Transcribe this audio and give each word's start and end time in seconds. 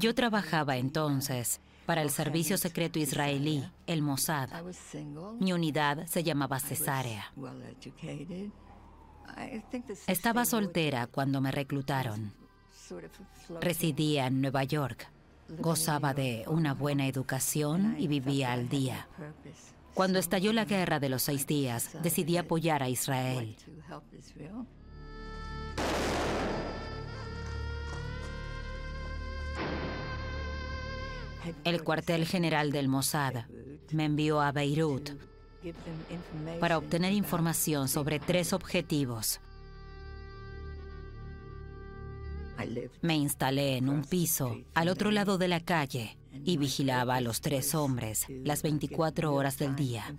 Yo 0.00 0.14
trabajaba 0.14 0.78
entonces 0.78 1.60
para 1.84 2.00
el 2.00 2.08
servicio 2.08 2.56
secreto 2.56 2.98
israelí, 2.98 3.70
el 3.86 4.00
Mossad. 4.00 4.48
Mi 5.38 5.52
unidad 5.52 6.06
se 6.06 6.22
llamaba 6.22 6.58
Cesárea. 6.58 7.30
Estaba 10.06 10.46
soltera 10.46 11.06
cuando 11.06 11.42
me 11.42 11.50
reclutaron. 11.50 12.32
Residía 13.60 14.26
en 14.26 14.40
Nueva 14.40 14.64
York. 14.64 15.06
Gozaba 15.58 16.14
de 16.14 16.44
una 16.46 16.72
buena 16.72 17.06
educación 17.06 17.96
y 17.98 18.06
vivía 18.06 18.52
al 18.52 18.70
día. 18.70 19.06
Cuando 19.92 20.18
estalló 20.18 20.54
la 20.54 20.64
guerra 20.64 20.98
de 20.98 21.10
los 21.10 21.22
seis 21.22 21.46
días, 21.46 21.90
decidí 22.02 22.38
apoyar 22.38 22.82
a 22.82 22.88
Israel. 22.88 23.54
El 31.64 31.82
cuartel 31.82 32.26
general 32.26 32.72
del 32.72 32.88
Mossad 32.88 33.44
me 33.92 34.04
envió 34.04 34.40
a 34.40 34.52
Beirut 34.52 35.10
para 36.60 36.78
obtener 36.78 37.12
información 37.12 37.88
sobre 37.88 38.18
tres 38.18 38.52
objetivos. 38.52 39.40
Me 43.00 43.16
instalé 43.16 43.76
en 43.76 43.88
un 43.88 44.04
piso 44.04 44.58
al 44.74 44.88
otro 44.88 45.10
lado 45.10 45.38
de 45.38 45.48
la 45.48 45.60
calle 45.60 46.18
y 46.44 46.56
vigilaba 46.56 47.16
a 47.16 47.20
los 47.20 47.40
tres 47.40 47.74
hombres 47.74 48.26
las 48.28 48.62
24 48.62 49.32
horas 49.34 49.58
del 49.58 49.76
día. 49.76 50.14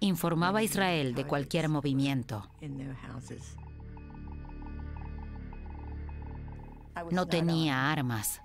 Informaba 0.00 0.58
a 0.60 0.62
Israel 0.62 1.14
de 1.14 1.24
cualquier 1.24 1.68
movimiento. 1.68 2.48
No 7.10 7.26
tenía 7.26 7.90
armas, 7.90 8.40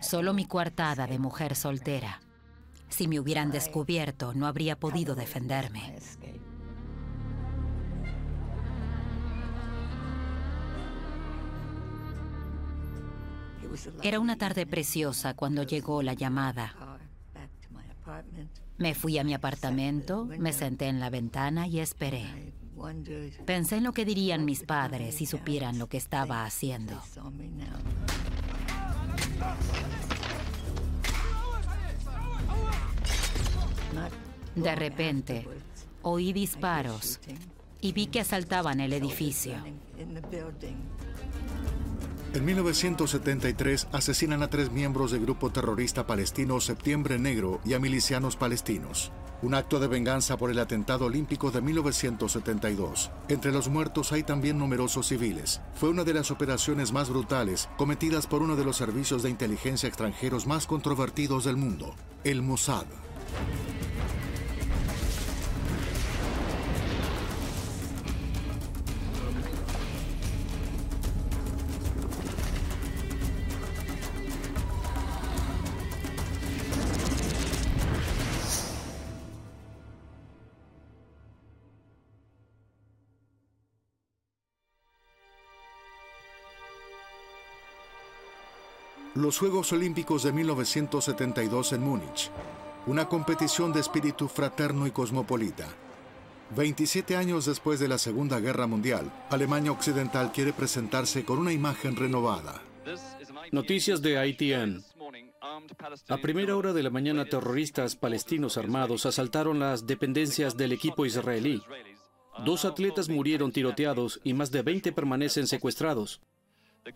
solo 0.00 0.32
mi 0.32 0.46
coartada 0.46 1.06
de 1.06 1.18
mujer 1.18 1.54
soltera. 1.54 2.20
Si 2.88 3.06
me 3.06 3.20
hubieran 3.20 3.50
descubierto, 3.50 4.34
no 4.34 4.46
habría 4.46 4.78
podido 4.78 5.14
defenderme. 5.14 5.96
Era 14.02 14.18
una 14.18 14.36
tarde 14.36 14.66
preciosa 14.66 15.34
cuando 15.34 15.62
llegó 15.62 16.02
la 16.02 16.14
llamada. 16.14 16.74
Me 18.78 18.94
fui 18.94 19.18
a 19.18 19.24
mi 19.24 19.34
apartamento, 19.34 20.24
me 20.24 20.52
senté 20.52 20.88
en 20.88 21.00
la 21.00 21.10
ventana 21.10 21.66
y 21.66 21.80
esperé. 21.80 22.52
Pensé 23.44 23.76
en 23.76 23.84
lo 23.84 23.92
que 23.92 24.04
dirían 24.04 24.44
mis 24.44 24.62
padres 24.62 25.16
si 25.16 25.26
supieran 25.26 25.78
lo 25.78 25.88
que 25.88 25.96
estaba 25.96 26.44
haciendo. 26.44 27.00
De 34.54 34.74
repente, 34.74 35.46
oí 36.02 36.32
disparos 36.32 37.20
y 37.80 37.92
vi 37.92 38.06
que 38.06 38.20
asaltaban 38.20 38.80
el 38.80 38.92
edificio. 38.92 39.54
En 42.32 42.44
1973 42.44 43.88
asesinan 43.90 44.44
a 44.44 44.48
tres 44.48 44.70
miembros 44.70 45.10
del 45.10 45.22
grupo 45.22 45.50
terrorista 45.50 46.06
palestino 46.06 46.60
Septiembre 46.60 47.18
Negro 47.18 47.60
y 47.64 47.74
a 47.74 47.80
milicianos 47.80 48.36
palestinos. 48.36 49.10
Un 49.42 49.54
acto 49.54 49.80
de 49.80 49.88
venganza 49.88 50.36
por 50.36 50.52
el 50.52 50.60
atentado 50.60 51.06
olímpico 51.06 51.50
de 51.50 51.60
1972. 51.60 53.10
Entre 53.28 53.50
los 53.50 53.68
muertos 53.68 54.12
hay 54.12 54.22
también 54.22 54.58
numerosos 54.58 55.08
civiles. 55.08 55.60
Fue 55.74 55.88
una 55.88 56.04
de 56.04 56.14
las 56.14 56.30
operaciones 56.30 56.92
más 56.92 57.08
brutales 57.08 57.68
cometidas 57.76 58.28
por 58.28 58.42
uno 58.42 58.54
de 58.54 58.64
los 58.64 58.76
servicios 58.76 59.24
de 59.24 59.30
inteligencia 59.30 59.88
extranjeros 59.88 60.46
más 60.46 60.68
controvertidos 60.68 61.44
del 61.46 61.56
mundo, 61.56 61.96
el 62.22 62.42
Mossad. 62.42 62.86
Los 89.16 89.38
Juegos 89.38 89.72
Olímpicos 89.72 90.22
de 90.22 90.32
1972 90.32 91.72
en 91.72 91.82
Múnich, 91.82 92.30
una 92.86 93.08
competición 93.08 93.72
de 93.72 93.80
espíritu 93.80 94.28
fraterno 94.28 94.86
y 94.86 94.92
cosmopolita. 94.92 95.66
27 96.56 97.16
años 97.16 97.44
después 97.44 97.80
de 97.80 97.88
la 97.88 97.98
Segunda 97.98 98.38
Guerra 98.38 98.68
Mundial, 98.68 99.10
Alemania 99.28 99.72
Occidental 99.72 100.30
quiere 100.30 100.52
presentarse 100.52 101.24
con 101.24 101.40
una 101.40 101.52
imagen 101.52 101.96
renovada. 101.96 102.62
Noticias 103.50 104.00
de 104.00 104.28
ITN. 104.28 104.84
A 106.08 106.16
primera 106.18 106.56
hora 106.56 106.72
de 106.72 106.84
la 106.84 106.90
mañana, 106.90 107.24
terroristas 107.24 107.96
palestinos 107.96 108.56
armados 108.58 109.06
asaltaron 109.06 109.58
las 109.58 109.88
dependencias 109.88 110.56
del 110.56 110.70
equipo 110.70 111.04
israelí. 111.04 111.60
Dos 112.44 112.64
atletas 112.64 113.08
murieron 113.08 113.50
tiroteados 113.50 114.20
y 114.22 114.34
más 114.34 114.52
de 114.52 114.62
20 114.62 114.92
permanecen 114.92 115.48
secuestrados. 115.48 116.20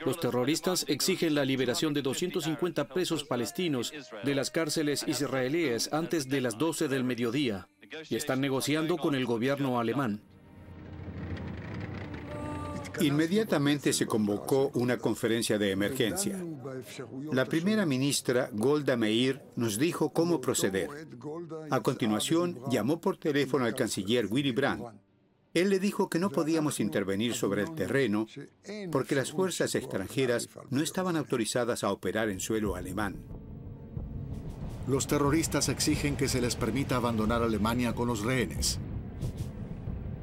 Los 0.05 0.19
terroristas 0.19 0.85
exigen 0.89 1.35
la 1.35 1.45
liberación 1.45 1.95
de 1.95 2.03
250 2.03 2.89
presos 2.89 3.25
palestinos 3.25 3.93
de 4.25 4.35
las 4.35 4.51
cárceles 4.51 5.05
israelíes 5.07 5.93
antes 5.93 6.29
de 6.29 6.41
las 6.41 6.59
12 6.59 6.89
del 6.89 7.05
mediodía 7.05 7.69
y 8.09 8.17
están 8.17 8.41
negociando 8.41 8.97
con 8.97 9.15
el 9.15 9.25
gobierno 9.25 9.79
alemán. 9.79 10.23
Inmediatamente 13.01 13.93
se 13.93 14.07
convocó 14.07 14.71
una 14.75 14.99
conferencia 14.99 15.59
de 15.59 15.73
emergencia. 15.73 16.45
La 17.33 17.45
primera 17.45 17.85
ministra 17.87 18.51
Golda 18.53 18.97
Meir 18.97 19.43
nos 19.57 19.79
dijo 19.79 20.13
cómo 20.13 20.41
proceder. 20.41 20.89
A 21.71 21.81
continuación, 21.81 22.61
llamó 22.71 23.01
por 23.01 23.17
teléfono 23.17 23.65
al 23.65 23.75
canciller 23.75 24.27
Willy 24.31 24.53
Brandt 24.53 24.85
él 25.55 25.71
le 25.71 25.79
dijo 25.79 26.11
que 26.11 26.19
no 26.19 26.31
podíamos 26.31 26.81
intervenir 26.81 27.35
sobre 27.35 27.63
el 27.63 27.75
terreno 27.75 28.27
porque 28.91 29.15
las 29.15 29.31
fuerzas 29.31 29.75
extranjeras 29.77 30.49
no 30.71 30.83
estaban 30.83 31.17
autorizadas 31.17 31.85
a 31.85 31.93
operar 31.93 32.29
en 32.29 32.41
suelo 32.41 32.75
alemán. 32.75 33.17
Los 34.89 35.07
terroristas 35.07 35.69
exigen 35.69 36.17
que 36.17 36.29
se 36.29 36.41
les 36.41 36.57
permita 36.57 36.97
abandonar 36.97 37.43
Alemania 37.43 37.95
con 37.95 38.09
los 38.09 38.23
rehenes. 38.23 38.81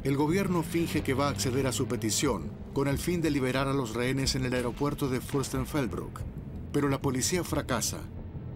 El 0.04 0.18
gobierno 0.18 0.64
finge 0.64 1.02
que 1.02 1.14
va 1.14 1.28
a 1.28 1.32
acceder 1.32 1.66
a 1.66 1.72
su 1.72 1.88
petición 1.88 2.52
con 2.74 2.88
el 2.88 2.98
fin 2.98 3.22
de 3.22 3.32
liberar 3.32 3.68
a 3.68 3.74
los 3.74 3.96
rehenes 3.96 4.36
en 4.36 4.46
el 4.46 4.54
aeropuerto 4.54 5.10
de 5.10 5.22
Fürstenfeldbruck, 5.22 6.22
pero 6.74 6.90
la 6.90 7.02
policía 7.02 7.44
fracasa 7.44 8.00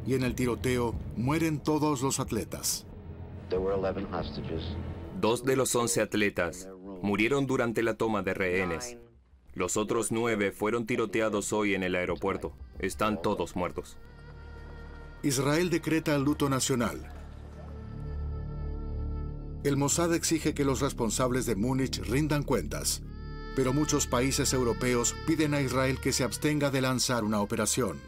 y 0.05 0.13
en 0.13 0.23
el 0.23 0.35
tiroteo 0.35 0.93
mueren 1.15 1.59
todos 1.59 2.01
los 2.01 2.19
atletas. 2.19 2.85
Dos 5.19 5.43
de 5.45 5.55
los 5.55 5.73
once 5.75 6.01
atletas 6.01 6.67
murieron 7.01 7.47
durante 7.47 7.83
la 7.83 7.95
toma 7.95 8.21
de 8.21 8.33
rehenes. 8.33 8.97
Los 9.53 9.77
otros 9.77 10.11
nueve 10.11 10.51
fueron 10.51 10.85
tiroteados 10.85 11.53
hoy 11.53 11.73
en 11.73 11.83
el 11.83 11.95
aeropuerto. 11.95 12.53
Están 12.79 13.21
todos 13.21 13.55
muertos. 13.55 13.97
Israel 15.23 15.69
decreta 15.69 16.13
el 16.15 16.23
luto 16.23 16.49
nacional. 16.49 17.11
El 19.63 19.77
Mossad 19.77 20.13
exige 20.13 20.53
que 20.53 20.65
los 20.65 20.81
responsables 20.81 21.45
de 21.45 21.55
Múnich 21.55 21.99
rindan 22.03 22.43
cuentas, 22.43 23.01
pero 23.55 23.73
muchos 23.73 24.07
países 24.07 24.53
europeos 24.53 25.15
piden 25.25 25.53
a 25.53 25.61
Israel 25.61 25.99
que 25.99 26.11
se 26.11 26.23
abstenga 26.23 26.69
de 26.69 26.81
lanzar 26.81 27.23
una 27.23 27.41
operación. 27.41 27.99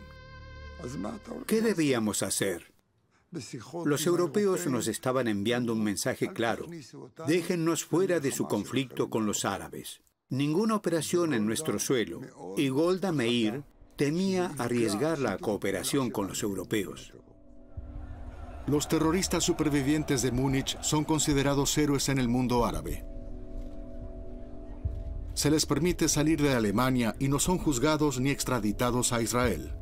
¿Qué 1.47 1.61
debíamos 1.61 2.21
hacer? 2.21 2.66
Los 3.85 4.05
europeos 4.05 4.67
nos 4.67 4.87
estaban 4.87 5.27
enviando 5.27 5.73
un 5.73 5.83
mensaje 5.83 6.31
claro. 6.31 6.65
Déjennos 7.27 7.83
fuera 7.83 8.19
de 8.19 8.31
su 8.31 8.45
conflicto 8.45 9.09
con 9.09 9.25
los 9.25 9.45
árabes. 9.45 10.01
Ninguna 10.29 10.75
operación 10.75 11.33
en 11.33 11.45
nuestro 11.45 11.79
suelo. 11.79 12.21
Y 12.57 12.69
Golda 12.69 13.11
Meir 13.11 13.63
temía 13.95 14.51
arriesgar 14.57 15.19
la 15.19 15.37
cooperación 15.37 16.09
con 16.09 16.27
los 16.27 16.43
europeos. 16.43 17.13
Los 18.67 18.87
terroristas 18.87 19.43
supervivientes 19.43 20.21
de 20.21 20.31
Múnich 20.31 20.77
son 20.81 21.05
considerados 21.05 21.77
héroes 21.77 22.09
en 22.09 22.17
el 22.17 22.27
mundo 22.27 22.65
árabe. 22.65 23.05
Se 25.33 25.49
les 25.49 25.65
permite 25.65 26.09
salir 26.09 26.41
de 26.41 26.53
Alemania 26.53 27.15
y 27.19 27.27
no 27.27 27.39
son 27.39 27.59
juzgados 27.59 28.19
ni 28.19 28.29
extraditados 28.29 29.13
a 29.13 29.21
Israel. 29.21 29.73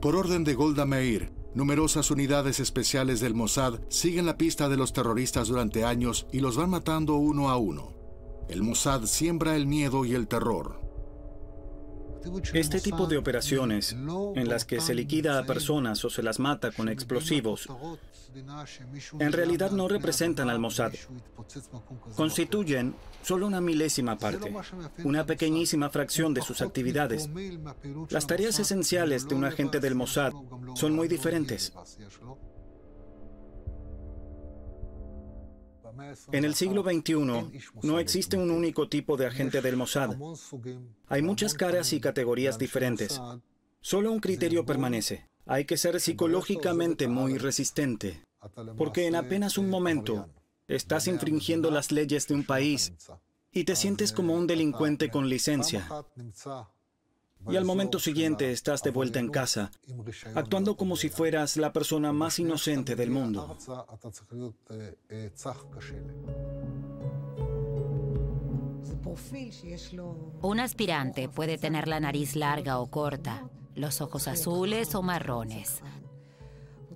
Por 0.00 0.16
orden 0.16 0.44
de 0.44 0.54
Golda 0.54 0.86
Meir, 0.86 1.32
Numerosas 1.54 2.10
unidades 2.10 2.58
especiales 2.58 3.20
del 3.20 3.34
Mossad 3.34 3.78
siguen 3.88 4.26
la 4.26 4.36
pista 4.36 4.68
de 4.68 4.76
los 4.76 4.92
terroristas 4.92 5.46
durante 5.46 5.84
años 5.84 6.26
y 6.32 6.40
los 6.40 6.56
van 6.56 6.70
matando 6.70 7.14
uno 7.14 7.48
a 7.48 7.56
uno. 7.56 7.92
El 8.48 8.64
Mossad 8.64 9.04
siembra 9.04 9.54
el 9.54 9.66
miedo 9.66 10.04
y 10.04 10.14
el 10.14 10.26
terror. 10.26 10.83
Este 12.52 12.80
tipo 12.80 13.06
de 13.06 13.16
operaciones, 13.16 13.92
en 13.92 14.48
las 14.48 14.64
que 14.64 14.80
se 14.80 14.94
liquida 14.94 15.38
a 15.38 15.44
personas 15.44 16.04
o 16.04 16.10
se 16.10 16.22
las 16.22 16.38
mata 16.38 16.70
con 16.72 16.88
explosivos, 16.88 17.68
en 19.18 19.32
realidad 19.32 19.70
no 19.70 19.88
representan 19.88 20.50
al 20.50 20.58
Mossad. 20.58 20.92
Constituyen 22.16 22.94
solo 23.22 23.46
una 23.46 23.60
milésima 23.60 24.18
parte, 24.18 24.52
una 25.04 25.24
pequeñísima 25.24 25.88
fracción 25.90 26.34
de 26.34 26.42
sus 26.42 26.60
actividades. 26.60 27.28
Las 28.10 28.26
tareas 28.26 28.58
esenciales 28.58 29.28
de 29.28 29.34
un 29.34 29.44
agente 29.44 29.80
del 29.80 29.94
Mossad 29.94 30.32
son 30.74 30.94
muy 30.94 31.08
diferentes. 31.08 31.72
En 36.32 36.44
el 36.44 36.54
siglo 36.54 36.82
XXI 36.82 37.14
no 37.82 37.98
existe 37.98 38.36
un 38.36 38.50
único 38.50 38.88
tipo 38.88 39.16
de 39.16 39.26
agente 39.26 39.60
del 39.60 39.76
Mossad. 39.76 40.16
Hay 41.08 41.22
muchas 41.22 41.54
caras 41.54 41.92
y 41.92 42.00
categorías 42.00 42.58
diferentes. 42.58 43.20
Solo 43.80 44.12
un 44.12 44.20
criterio 44.20 44.64
permanece. 44.64 45.28
Hay 45.46 45.66
que 45.66 45.76
ser 45.76 46.00
psicológicamente 46.00 47.06
muy 47.06 47.36
resistente, 47.36 48.22
porque 48.76 49.06
en 49.06 49.16
apenas 49.16 49.58
un 49.58 49.68
momento 49.68 50.28
estás 50.68 51.06
infringiendo 51.06 51.70
las 51.70 51.92
leyes 51.92 52.26
de 52.26 52.34
un 52.34 52.44
país 52.44 52.92
y 53.52 53.64
te 53.64 53.76
sientes 53.76 54.12
como 54.12 54.34
un 54.34 54.46
delincuente 54.46 55.10
con 55.10 55.28
licencia 55.28 55.86
y 57.48 57.56
al 57.56 57.64
momento 57.64 57.98
siguiente 57.98 58.52
estás 58.52 58.82
de 58.82 58.90
vuelta 58.90 59.18
en 59.18 59.28
casa, 59.28 59.70
actuando 60.34 60.76
como 60.76 60.96
si 60.96 61.08
fueras 61.08 61.56
la 61.56 61.72
persona 61.72 62.12
más 62.12 62.38
inocente 62.38 62.96
del 62.96 63.10
mundo. 63.10 63.56
Un 70.42 70.60
aspirante 70.60 71.28
puede 71.28 71.58
tener 71.58 71.88
la 71.88 72.00
nariz 72.00 72.36
larga 72.36 72.78
o 72.78 72.86
corta, 72.90 73.48
los 73.74 74.00
ojos 74.00 74.28
azules 74.28 74.94
o 74.94 75.02
marrones, 75.02 75.82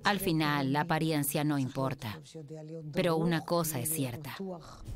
al 0.03 0.19
final, 0.19 0.73
la 0.73 0.81
apariencia 0.81 1.43
no 1.43 1.57
importa. 1.57 2.19
Pero 2.93 3.17
una 3.17 3.41
cosa 3.41 3.79
es 3.79 3.89
cierta. 3.89 4.35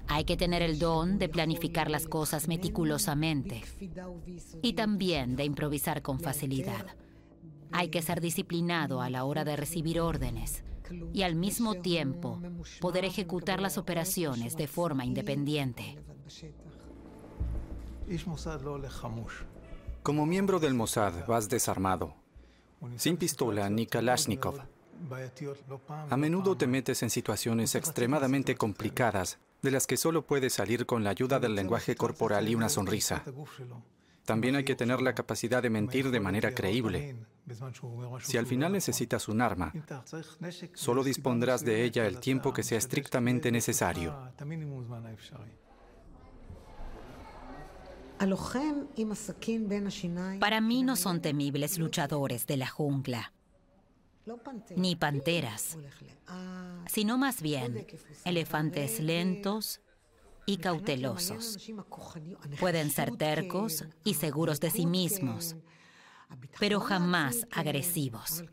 Hay 0.08 0.26
que 0.26 0.38
tener 0.38 0.62
el 0.62 0.80
don 0.80 1.18
de 1.18 1.30
planificar 1.30 1.90
las 1.90 2.08
cosas 2.08 2.48
meticulosamente 2.48 3.62
y 4.62 4.74
también 4.74 5.36
de 5.36 5.46
improvisar 5.46 6.02
con 6.02 6.20
facilidad. 6.20 6.86
Hay 7.72 7.90
que 7.90 8.02
ser 8.02 8.22
disciplinado 8.22 9.02
a 9.02 9.10
la 9.10 9.26
hora 9.26 9.44
de 9.44 9.56
recibir 9.56 10.00
órdenes 10.00 10.64
y 11.12 11.24
al 11.24 11.36
mismo 11.36 11.76
tiempo 11.76 12.40
poder 12.80 13.06
ejecutar 13.06 13.62
las 13.62 13.78
operaciones 13.78 14.56
de 14.56 14.68
forma 14.68 15.06
independiente. 15.06 15.98
Como 20.04 20.26
miembro 20.26 20.60
del 20.60 20.74
Mossad 20.74 21.26
vas 21.26 21.50
desarmado, 21.50 22.14
sin 22.98 23.18
pistola 23.18 23.70
ni 23.70 23.86
Kalashnikov. 23.86 24.73
A 26.10 26.18
menudo 26.18 26.58
te 26.58 26.68
metes 26.68 27.04
en 27.04 27.10
situaciones 27.10 27.76
extremadamente 27.76 28.56
complicadas 28.56 29.40
de 29.62 29.72
las 29.72 29.88
que 29.88 29.98
solo 29.98 30.26
puedes 30.26 30.54
salir 30.54 30.86
con 30.86 31.04
la 31.04 31.12
ayuda 31.12 31.40
del 31.40 31.56
lenguaje 31.56 31.96
corporal 31.96 32.48
y 32.50 32.56
una 32.56 32.70
sonrisa. 32.70 33.24
También 34.26 34.56
hay 34.56 34.64
que 34.64 34.76
tener 34.76 35.02
la 35.02 35.16
capacidad 35.16 35.62
de 35.62 35.70
mentir 35.70 36.12
de 36.12 36.20
manera 36.20 36.54
creíble. 36.54 37.16
Si 38.22 38.38
al 38.38 38.46
final 38.46 38.72
necesitas 38.72 39.28
un 39.28 39.42
arma, 39.42 39.74
solo 40.74 41.04
dispondrás 41.04 41.66
de 41.66 41.84
ella 41.84 42.06
el 42.08 42.20
tiempo 42.20 42.54
que 42.54 42.64
sea 42.64 42.78
estrictamente 42.78 43.52
necesario. 43.52 44.16
Para 50.40 50.62
mí 50.62 50.84
no 50.84 50.96
son 50.96 51.22
temibles 51.22 51.78
luchadores 51.78 52.48
de 52.48 52.58
la 52.58 52.68
jungla 52.68 53.34
ni 54.76 54.96
panteras, 54.96 55.78
sino 56.88 57.18
más 57.18 57.42
bien 57.42 57.86
elefantes 58.26 59.00
lentos 59.00 59.82
y 60.46 60.58
cautelosos. 60.58 61.72
Pueden 62.60 62.90
ser 62.90 63.16
tercos 63.16 63.86
y 64.04 64.16
seguros 64.16 64.60
de 64.60 64.72
sí 64.72 64.86
mismos, 64.86 65.56
pero 66.60 66.80
jamás 66.80 67.48
agresivos. 67.52 68.44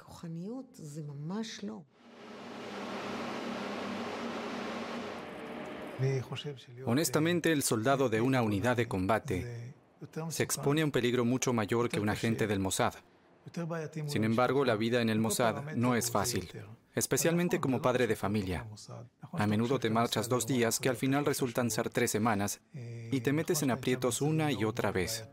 Honestamente, 6.87 7.52
el 7.52 7.62
soldado 7.62 8.08
de 8.08 8.20
una 8.20 8.43
unidad 8.43 8.76
de 8.76 8.88
combate 8.88 9.75
se 10.28 10.43
expone 10.43 10.81
a 10.81 10.84
un 10.84 10.90
peligro 10.90 11.25
mucho 11.25 11.52
mayor 11.52 11.88
que 11.88 12.00
un 12.00 12.08
agente 12.08 12.46
del 12.46 12.58
Mossad. 12.58 12.94
Sin 14.07 14.25
embargo, 14.25 14.65
la 14.65 14.77
vida 14.77 15.01
en 15.01 15.09
el 15.09 15.19
Mossad 15.19 15.75
no 15.75 15.95
es 15.95 16.11
fácil, 16.11 16.51
especialmente 16.95 17.61
como 17.61 17.83
padre 17.83 18.07
de 18.07 18.17
familia. 18.17 18.67
A 19.33 19.47
menudo 19.47 19.79
te 19.79 19.91
marchas 19.91 20.29
dos 20.29 20.47
días 20.47 20.79
que 20.79 20.89
al 20.89 20.97
final 20.97 21.25
resultan 21.25 21.71
ser 21.71 21.91
tres 21.91 22.11
semanas 22.11 22.61
y 22.73 23.21
te 23.21 23.33
metes 23.33 23.63
en 23.63 23.71
aprietos 23.71 24.21
una 24.21 24.53
y 24.53 24.65
otra 24.65 24.93
vez. 24.93 25.25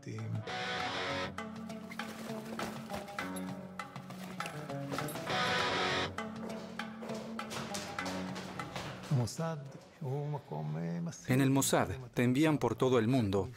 En 11.26 11.40
el 11.40 11.50
Mossad 11.50 11.88
te 12.14 12.22
envían 12.22 12.58
por 12.58 12.74
todo 12.76 12.98
el 12.98 13.08
mundo 13.08 13.48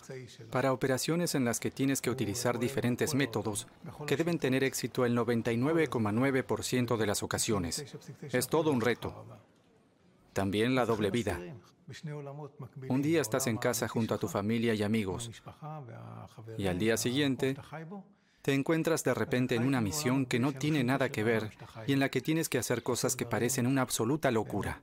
para 0.50 0.74
operaciones 0.74 1.36
en 1.36 1.46
las 1.46 1.60
que 1.60 1.72
tienes 1.72 2.02
que 2.02 2.10
utilizar 2.10 2.60
diferentes 2.60 3.14
métodos 3.14 3.68
que 4.08 4.18
deben 4.18 4.40
tener 4.40 4.64
éxito 4.64 5.06
el 5.06 5.18
99,9% 5.18 6.98
de 6.98 7.08
las 7.08 7.24
ocasiones. 7.24 7.86
Es 8.32 8.48
todo 8.48 8.72
un 8.72 8.82
reto. 8.82 9.26
También 10.34 10.76
la 10.76 10.86
doble 10.86 11.12
vida. 11.12 11.40
Un 12.88 13.02
día 13.02 13.22
estás 13.22 13.48
en 13.48 13.58
casa 13.58 13.88
junto 13.88 14.16
a 14.16 14.18
tu 14.18 14.28
familia 14.28 14.74
y 14.74 14.84
amigos 14.84 15.30
y 16.58 16.68
al 16.68 16.80
día 16.80 16.98
siguiente 16.98 17.58
te 18.42 18.54
encuentras 18.54 19.04
de 19.04 19.14
repente 19.14 19.56
en 19.56 19.66
una 19.66 19.82
misión 19.82 20.26
que 20.26 20.40
no 20.40 20.54
tiene 20.54 20.84
nada 20.84 21.10
que 21.10 21.24
ver 21.24 21.52
y 21.86 21.94
en 21.94 22.00
la 22.00 22.10
que 22.10 22.22
tienes 22.22 22.50
que 22.50 22.58
hacer 22.58 22.82
cosas 22.82 23.16
que 23.16 23.26
parecen 23.26 23.68
una 23.68 23.82
absoluta 23.82 24.32
locura. 24.32 24.82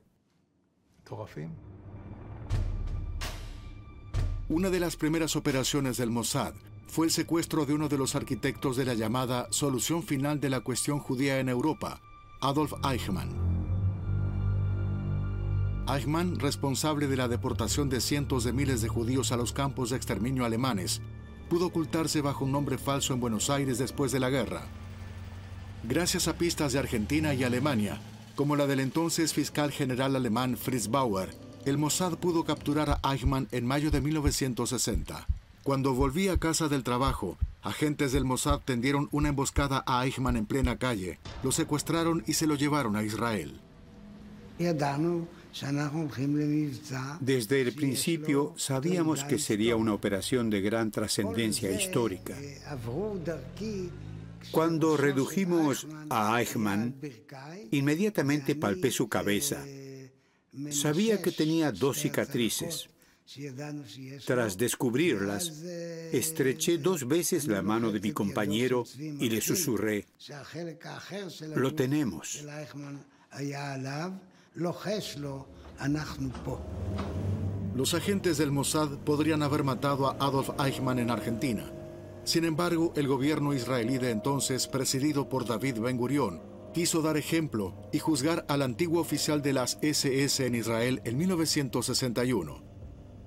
Una 4.47 4.69
de 4.69 4.79
las 4.79 4.95
primeras 4.95 5.35
operaciones 5.35 5.97
del 5.97 6.09
Mossad 6.09 6.53
fue 6.87 7.05
el 7.05 7.11
secuestro 7.11 7.65
de 7.65 7.73
uno 7.73 7.87
de 7.87 7.97
los 7.97 8.15
arquitectos 8.15 8.75
de 8.75 8.85
la 8.85 8.95
llamada 8.95 9.47
solución 9.51 10.01
final 10.03 10.39
de 10.39 10.49
la 10.49 10.61
cuestión 10.61 10.99
judía 10.99 11.39
en 11.39 11.49
Europa, 11.49 12.01
Adolf 12.41 12.73
Eichmann. 12.83 13.29
Eichmann, 15.87 16.39
responsable 16.39 17.07
de 17.07 17.17
la 17.17 17.27
deportación 17.27 17.89
de 17.89 18.01
cientos 18.01 18.43
de 18.43 18.53
miles 18.53 18.81
de 18.81 18.87
judíos 18.87 19.31
a 19.31 19.37
los 19.37 19.53
campos 19.53 19.89
de 19.91 19.97
exterminio 19.97 20.45
alemanes, 20.45 21.01
pudo 21.49 21.67
ocultarse 21.67 22.21
bajo 22.21 22.45
un 22.45 22.51
nombre 22.51 22.77
falso 22.77 23.13
en 23.13 23.19
Buenos 23.19 23.49
Aires 23.49 23.77
después 23.77 24.11
de 24.11 24.19
la 24.19 24.29
guerra. 24.29 24.63
Gracias 25.83 26.27
a 26.27 26.37
pistas 26.37 26.73
de 26.73 26.79
Argentina 26.79 27.33
y 27.33 27.43
Alemania, 27.43 27.99
como 28.39 28.55
la 28.55 28.67
del 28.67 28.79
entonces 28.79 29.33
fiscal 29.33 29.69
general 29.69 30.15
alemán 30.15 30.55
Fritz 30.55 30.87
Bauer, 30.87 31.27
el 31.65 31.77
Mossad 31.77 32.17
pudo 32.17 32.45
capturar 32.45 32.97
a 33.03 33.11
Eichmann 33.11 33.49
en 33.51 33.65
mayo 33.65 33.91
de 33.91 33.99
1960. 33.99 35.27
Cuando 35.63 35.93
volvía 35.93 36.31
a 36.31 36.37
casa 36.37 36.69
del 36.69 36.85
trabajo, 36.85 37.37
agentes 37.61 38.13
del 38.13 38.23
Mossad 38.23 38.61
tendieron 38.63 39.09
una 39.11 39.27
emboscada 39.27 39.83
a 39.85 40.05
Eichmann 40.05 40.37
en 40.37 40.45
plena 40.45 40.77
calle, 40.77 41.19
lo 41.43 41.51
secuestraron 41.51 42.23
y 42.27 42.33
se 42.35 42.47
lo 42.47 42.55
llevaron 42.55 42.95
a 42.95 43.03
Israel. 43.03 43.59
Desde 47.19 47.61
el 47.61 47.73
principio 47.73 48.53
sabíamos 48.55 49.25
que 49.25 49.37
sería 49.37 49.75
una 49.75 49.93
operación 49.93 50.49
de 50.49 50.61
gran 50.61 50.91
trascendencia 50.91 51.71
histórica. 51.71 52.37
Cuando 54.51 54.97
redujimos 54.97 55.87
a 56.09 56.39
Eichmann, 56.39 56.95
inmediatamente 57.71 58.55
palpé 58.55 58.91
su 58.91 59.07
cabeza. 59.07 59.63
Sabía 60.71 61.21
que 61.21 61.31
tenía 61.31 61.71
dos 61.71 61.99
cicatrices. 61.99 62.89
Tras 64.25 64.57
descubrirlas, 64.57 65.49
estreché 66.11 66.79
dos 66.79 67.07
veces 67.07 67.47
la 67.47 67.61
mano 67.61 67.91
de 67.91 67.99
mi 67.99 68.11
compañero 68.11 68.85
y 68.97 69.29
le 69.29 69.39
susurré, 69.39 70.07
lo 71.55 71.75
tenemos. 71.75 72.43
Los 77.75 77.93
agentes 77.93 78.37
del 78.39 78.51
Mossad 78.51 78.97
podrían 79.05 79.43
haber 79.43 79.63
matado 79.63 80.07
a 80.07 80.13
Adolf 80.13 80.49
Eichmann 80.59 80.97
en 80.97 81.11
Argentina 81.11 81.71
sin 82.23 82.45
embargo, 82.45 82.93
el 82.95 83.07
gobierno 83.07 83.53
israelí 83.53 83.97
de 83.97 84.11
entonces, 84.11 84.67
presidido 84.67 85.29
por 85.29 85.45
David 85.45 85.79
Ben 85.79 85.97
Gurión, 85.97 86.41
quiso 86.73 87.01
dar 87.01 87.17
ejemplo 87.17 87.73
y 87.91 87.99
juzgar 87.99 88.45
al 88.47 88.61
antiguo 88.61 89.01
oficial 89.01 89.41
de 89.41 89.53
las 89.53 89.79
SS 89.81 90.45
en 90.45 90.55
Israel 90.55 91.01
en 91.05 91.17
1961, 91.17 92.63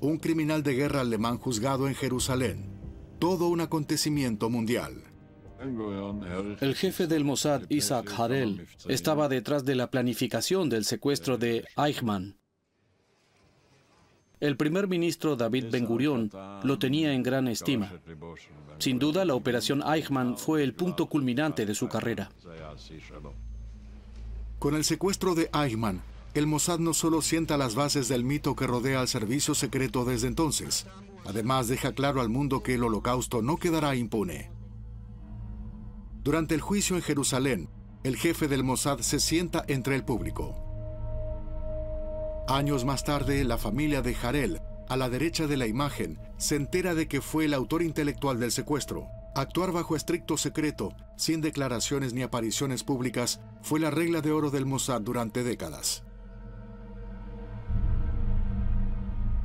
un 0.00 0.18
criminal 0.18 0.62
de 0.62 0.74
guerra 0.74 1.00
alemán 1.00 1.38
juzgado 1.38 1.88
en 1.88 1.94
Jerusalén. 1.94 2.72
todo 3.18 3.46
un 3.46 3.60
acontecimiento 3.60 4.50
mundial. 4.50 5.04
El 6.60 6.74
jefe 6.74 7.06
del 7.06 7.24
Mossad, 7.24 7.62
Isaac 7.68 8.12
Harel, 8.18 8.66
estaba 8.88 9.28
detrás 9.28 9.64
de 9.64 9.76
la 9.76 9.92
planificación 9.92 10.68
del 10.68 10.84
secuestro 10.84 11.38
de 11.38 11.64
Eichmann. 11.76 12.36
El 14.42 14.56
primer 14.56 14.88
ministro 14.88 15.36
David 15.36 15.66
Ben 15.70 15.86
Gurion 15.86 16.28
lo 16.64 16.76
tenía 16.76 17.12
en 17.12 17.22
gran 17.22 17.46
estima. 17.46 17.92
Sin 18.80 18.98
duda, 18.98 19.24
la 19.24 19.36
operación 19.36 19.84
Eichmann 19.86 20.36
fue 20.36 20.64
el 20.64 20.74
punto 20.74 21.06
culminante 21.06 21.64
de 21.64 21.76
su 21.76 21.88
carrera. 21.88 22.28
Con 24.58 24.74
el 24.74 24.82
secuestro 24.82 25.36
de 25.36 25.48
Eichmann, 25.54 26.02
el 26.34 26.48
Mossad 26.48 26.80
no 26.80 26.92
solo 26.92 27.22
sienta 27.22 27.56
las 27.56 27.76
bases 27.76 28.08
del 28.08 28.24
mito 28.24 28.56
que 28.56 28.66
rodea 28.66 29.00
al 29.00 29.06
servicio 29.06 29.54
secreto 29.54 30.04
desde 30.04 30.26
entonces, 30.26 30.86
además 31.24 31.68
deja 31.68 31.92
claro 31.92 32.20
al 32.20 32.28
mundo 32.28 32.64
que 32.64 32.74
el 32.74 32.82
holocausto 32.82 33.42
no 33.42 33.58
quedará 33.58 33.94
impune. 33.94 34.50
Durante 36.24 36.56
el 36.56 36.60
juicio 36.60 36.96
en 36.96 37.02
Jerusalén, 37.02 37.68
el 38.02 38.16
jefe 38.16 38.48
del 38.48 38.64
Mossad 38.64 38.98
se 39.02 39.20
sienta 39.20 39.64
entre 39.68 39.94
el 39.94 40.04
público. 40.04 40.71
Años 42.48 42.84
más 42.84 43.04
tarde, 43.04 43.44
la 43.44 43.56
familia 43.56 44.02
de 44.02 44.16
Harel, 44.20 44.60
a 44.88 44.96
la 44.96 45.08
derecha 45.08 45.46
de 45.46 45.56
la 45.56 45.68
imagen, 45.68 46.18
se 46.38 46.56
entera 46.56 46.94
de 46.94 47.06
que 47.06 47.20
fue 47.20 47.44
el 47.44 47.54
autor 47.54 47.82
intelectual 47.82 48.40
del 48.40 48.50
secuestro. 48.50 49.06
Actuar 49.34 49.70
bajo 49.70 49.94
estricto 49.94 50.36
secreto, 50.36 50.92
sin 51.16 51.40
declaraciones 51.40 52.12
ni 52.12 52.22
apariciones 52.22 52.82
públicas, 52.82 53.40
fue 53.62 53.78
la 53.78 53.90
regla 53.90 54.20
de 54.20 54.32
oro 54.32 54.50
del 54.50 54.66
Mossad 54.66 55.00
durante 55.00 55.44
décadas. 55.44 56.02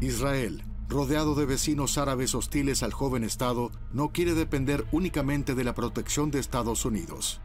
Israel, 0.01 0.63
rodeado 0.89 1.35
de 1.35 1.45
vecinos 1.45 1.97
árabes 1.97 2.33
hostiles 2.33 2.81
al 2.81 2.93
joven 2.93 3.23
Estado, 3.23 3.71
no 3.93 4.11
quiere 4.11 4.33
depender 4.33 4.85
únicamente 4.91 5.53
de 5.53 5.63
la 5.63 5.75
protección 5.75 6.31
de 6.31 6.39
Estados 6.39 6.83
Unidos. 6.83 7.41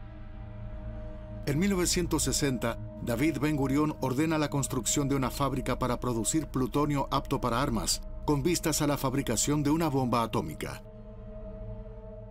En 1.45 1.59
1960, 1.59 2.77
David 3.01 3.39
Ben 3.41 3.57
Gurion 3.57 3.97
ordena 3.99 4.37
la 4.37 4.49
construcción 4.49 5.09
de 5.09 5.15
una 5.15 5.29
fábrica 5.29 5.77
para 5.77 5.99
producir 5.99 6.47
plutonio 6.47 7.09
apto 7.11 7.41
para 7.41 7.61
armas, 7.61 8.01
con 8.25 8.43
vistas 8.43 8.81
a 8.81 8.87
la 8.87 8.97
fabricación 8.97 9.61
de 9.61 9.69
una 9.69 9.89
bomba 9.89 10.23
atómica. 10.23 10.83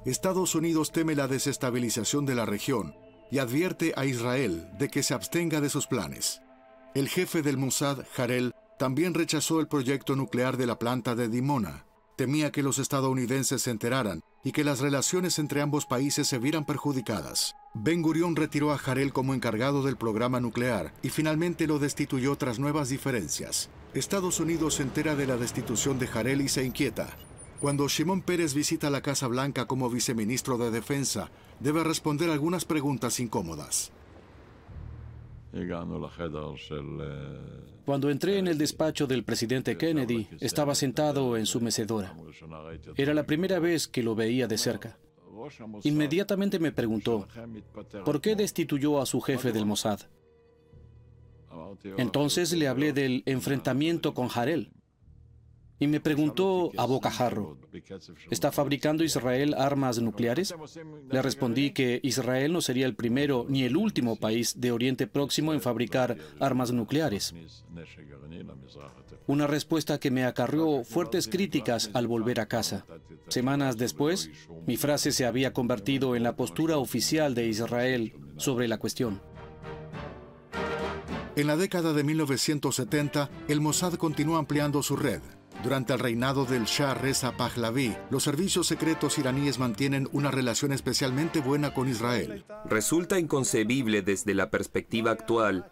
Estados 0.07 0.55
Unidos 0.55 0.93
teme 0.93 1.15
la 1.15 1.29
desestabilización 1.29 2.25
de 2.25 2.35
la 2.35 2.47
región 2.47 2.97
y 3.31 3.39
advierte 3.39 3.93
a 3.97 4.07
Israel 4.07 4.71
de 4.79 4.89
que 4.89 5.03
se 5.03 5.13
abstenga 5.13 5.61
de 5.61 5.69
sus 5.69 5.87
planes. 5.87 6.41
El 6.95 7.09
jefe 7.09 7.43
del 7.43 7.59
Mossad, 7.59 8.07
Harel, 8.17 8.55
también 8.79 9.13
rechazó 9.13 9.61
el 9.61 9.69
proyecto 9.69 10.17
nuclear 10.17 10.57
de 10.57 10.67
la 10.67 10.79
planta 10.79 11.15
de 11.15 11.29
Dimona. 11.29 11.85
Temía 12.17 12.51
que 12.51 12.63
los 12.63 12.79
estadounidenses 12.79 13.61
se 13.61 13.71
enteraran 13.71 14.23
y 14.43 14.53
que 14.53 14.65
las 14.65 14.81
relaciones 14.81 15.39
entre 15.39 15.61
ambos 15.61 15.85
países 15.85 16.27
se 16.27 16.39
vieran 16.39 16.65
perjudicadas. 16.65 17.55
Ben 17.75 18.03
Gurion 18.03 18.37
retiró 18.37 18.71
a 18.71 18.77
Harel 18.77 19.13
como 19.13 19.33
encargado 19.33 19.83
del 19.83 19.97
programa 19.97 20.41
nuclear 20.41 20.93
y 21.03 21.09
finalmente 21.09 21.67
lo 21.67 21.79
destituyó 21.79 22.37
tras 22.37 22.59
nuevas 22.59 22.91
diferencias. 22.91 23.71
Estados 23.95 24.41
Unidos 24.41 24.75
se 24.75 24.83
entera 24.83 25.17
de 25.17 25.27
la 25.27 25.37
destitución 25.37 25.99
de 25.99 26.09
Harel 26.13 26.43
y 26.43 26.49
se 26.49 26.65
inquieta. 26.65 27.17
Cuando 27.61 27.89
Shimon 27.89 28.21
Pérez 28.21 28.55
visita 28.55 28.91
la 28.91 29.01
Casa 29.01 29.27
Blanca 29.27 29.67
como 29.67 29.89
viceministro 29.89 30.59
de 30.59 30.71
Defensa, 30.71 31.31
debe 31.61 31.83
responder 31.83 32.29
algunas 32.29 32.65
preguntas 32.65 33.21
incómodas. 33.21 33.91
Cuando 37.85 38.11
entré 38.11 38.39
en 38.39 38.49
el 38.49 38.59
despacho 38.59 39.07
del 39.07 39.25
presidente 39.25 39.77
Kennedy, 39.79 40.29
estaba 40.41 40.75
sentado 40.75 41.37
en 41.37 41.47
su 41.47 41.61
mecedora. 41.61 42.15
Era 42.97 43.15
la 43.15 43.25
primera 43.25 43.59
vez 43.59 43.89
que 43.89 44.03
lo 44.03 44.15
veía 44.15 44.47
de 44.47 44.59
cerca. 44.59 44.99
Inmediatamente 45.85 46.59
me 46.59 46.73
preguntó, 46.73 47.27
¿por 48.05 48.21
qué 48.21 48.37
destituyó 48.37 49.01
a 49.01 49.07
su 49.07 49.21
jefe 49.21 49.53
del 49.53 49.67
Mossad? 49.67 50.01
Entonces 51.97 52.53
le 52.53 52.69
hablé 52.69 52.93
del 52.93 53.23
enfrentamiento 53.27 54.15
con 54.15 54.29
Harel 54.35 54.73
y 55.83 55.89
me 55.89 55.99
preguntó 55.99 56.71
a 56.77 56.87
bocajarro, 56.87 57.59
¿está 58.31 58.53
fabricando 58.53 59.03
Israel 59.03 59.53
armas 59.59 60.01
nucleares? 60.01 60.55
Le 61.11 61.21
respondí 61.21 61.73
que 61.73 61.99
Israel 62.05 62.53
no 62.53 62.61
sería 62.61 62.87
el 62.87 62.95
primero 62.95 63.47
ni 63.49 63.65
el 63.65 63.77
último 63.77 64.15
país 64.15 64.61
de 64.61 64.71
Oriente 64.71 65.09
Próximo 65.09 65.53
en 65.53 65.61
fabricar 65.61 66.17
armas 66.39 66.71
nucleares. 66.71 67.35
Una 69.27 69.49
respuesta 69.49 69.99
que 69.99 70.13
me 70.13 70.25
acarrió 70.25 70.85
fuertes 70.85 71.27
críticas 71.27 71.91
al 71.95 72.07
volver 72.07 72.39
a 72.39 72.47
casa. 72.47 72.87
Semanas 73.27 73.77
después, 73.77 74.31
mi 74.69 74.77
frase 74.77 75.11
se 75.11 75.27
había 75.27 75.53
convertido 75.53 76.15
en 76.15 76.23
la 76.23 76.37
postura 76.37 76.77
oficial 76.79 77.35
de 77.35 77.49
Israel 77.49 78.13
sobre 78.37 78.69
la 78.69 78.79
cuestión. 78.79 79.21
En 81.35 81.49
la 81.49 81.57
década 81.57 81.93
de 81.93 82.05
1970, 82.05 83.31
el 83.49 83.61
Mossad 83.61 83.95
continuó 83.95 84.37
ampliando 84.37 84.81
su 84.85 84.95
red. 84.95 85.23
Durante 85.63 85.93
el 85.93 86.01
reinado 86.01 86.45
del 86.45 86.65
Shah 86.65 86.95
Reza 86.95 87.37
Pahlavi, 87.37 87.97
los 88.11 88.25
servicios 88.25 88.67
secretos 88.67 89.19
iraníes 89.19 89.61
mantienen 89.61 90.09
una 90.13 90.33
relación 90.33 90.73
especialmente 90.73 91.41
buena 91.41 91.73
con 91.73 91.89
Israel. 91.89 92.45
Resulta 92.65 93.19
inconcebible 93.19 94.03
desde 94.03 94.35
la 94.35 94.51
perspectiva 94.51 95.13
actual 95.13 95.71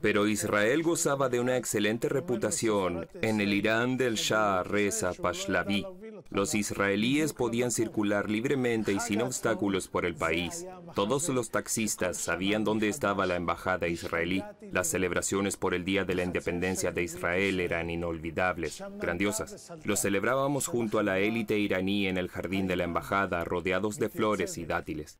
pero 0.00 0.26
Israel 0.26 0.82
gozaba 0.82 1.28
de 1.28 1.40
una 1.40 1.56
excelente 1.56 2.08
reputación 2.08 3.08
en 3.22 3.40
el 3.40 3.52
Irán 3.52 3.96
del 3.96 4.16
Shah 4.16 4.62
Reza 4.62 5.12
Pahlavi. 5.14 5.86
Los 6.30 6.54
israelíes 6.54 7.32
podían 7.32 7.70
circular 7.70 8.28
libremente 8.28 8.92
y 8.92 9.00
sin 9.00 9.22
obstáculos 9.22 9.88
por 9.88 10.04
el 10.04 10.14
país. 10.14 10.66
Todos 10.94 11.28
los 11.28 11.50
taxistas 11.50 12.16
sabían 12.16 12.64
dónde 12.64 12.88
estaba 12.88 13.26
la 13.26 13.36
embajada 13.36 13.88
israelí. 13.88 14.42
Las 14.72 14.88
celebraciones 14.88 15.56
por 15.56 15.74
el 15.74 15.84
Día 15.84 16.04
de 16.04 16.14
la 16.14 16.24
Independencia 16.24 16.92
de 16.92 17.02
Israel 17.02 17.60
eran 17.60 17.90
inolvidables, 17.90 18.82
grandiosas. 19.00 19.72
Lo 19.84 19.96
celebrábamos 19.96 20.66
junto 20.66 20.98
a 20.98 21.02
la 21.02 21.18
élite 21.18 21.58
iraní 21.58 22.08
en 22.08 22.18
el 22.18 22.28
jardín 22.28 22.66
de 22.66 22.76
la 22.76 22.84
embajada, 22.84 23.44
rodeados 23.44 23.98
de 23.98 24.08
flores 24.08 24.58
y 24.58 24.66
dátiles. 24.66 25.18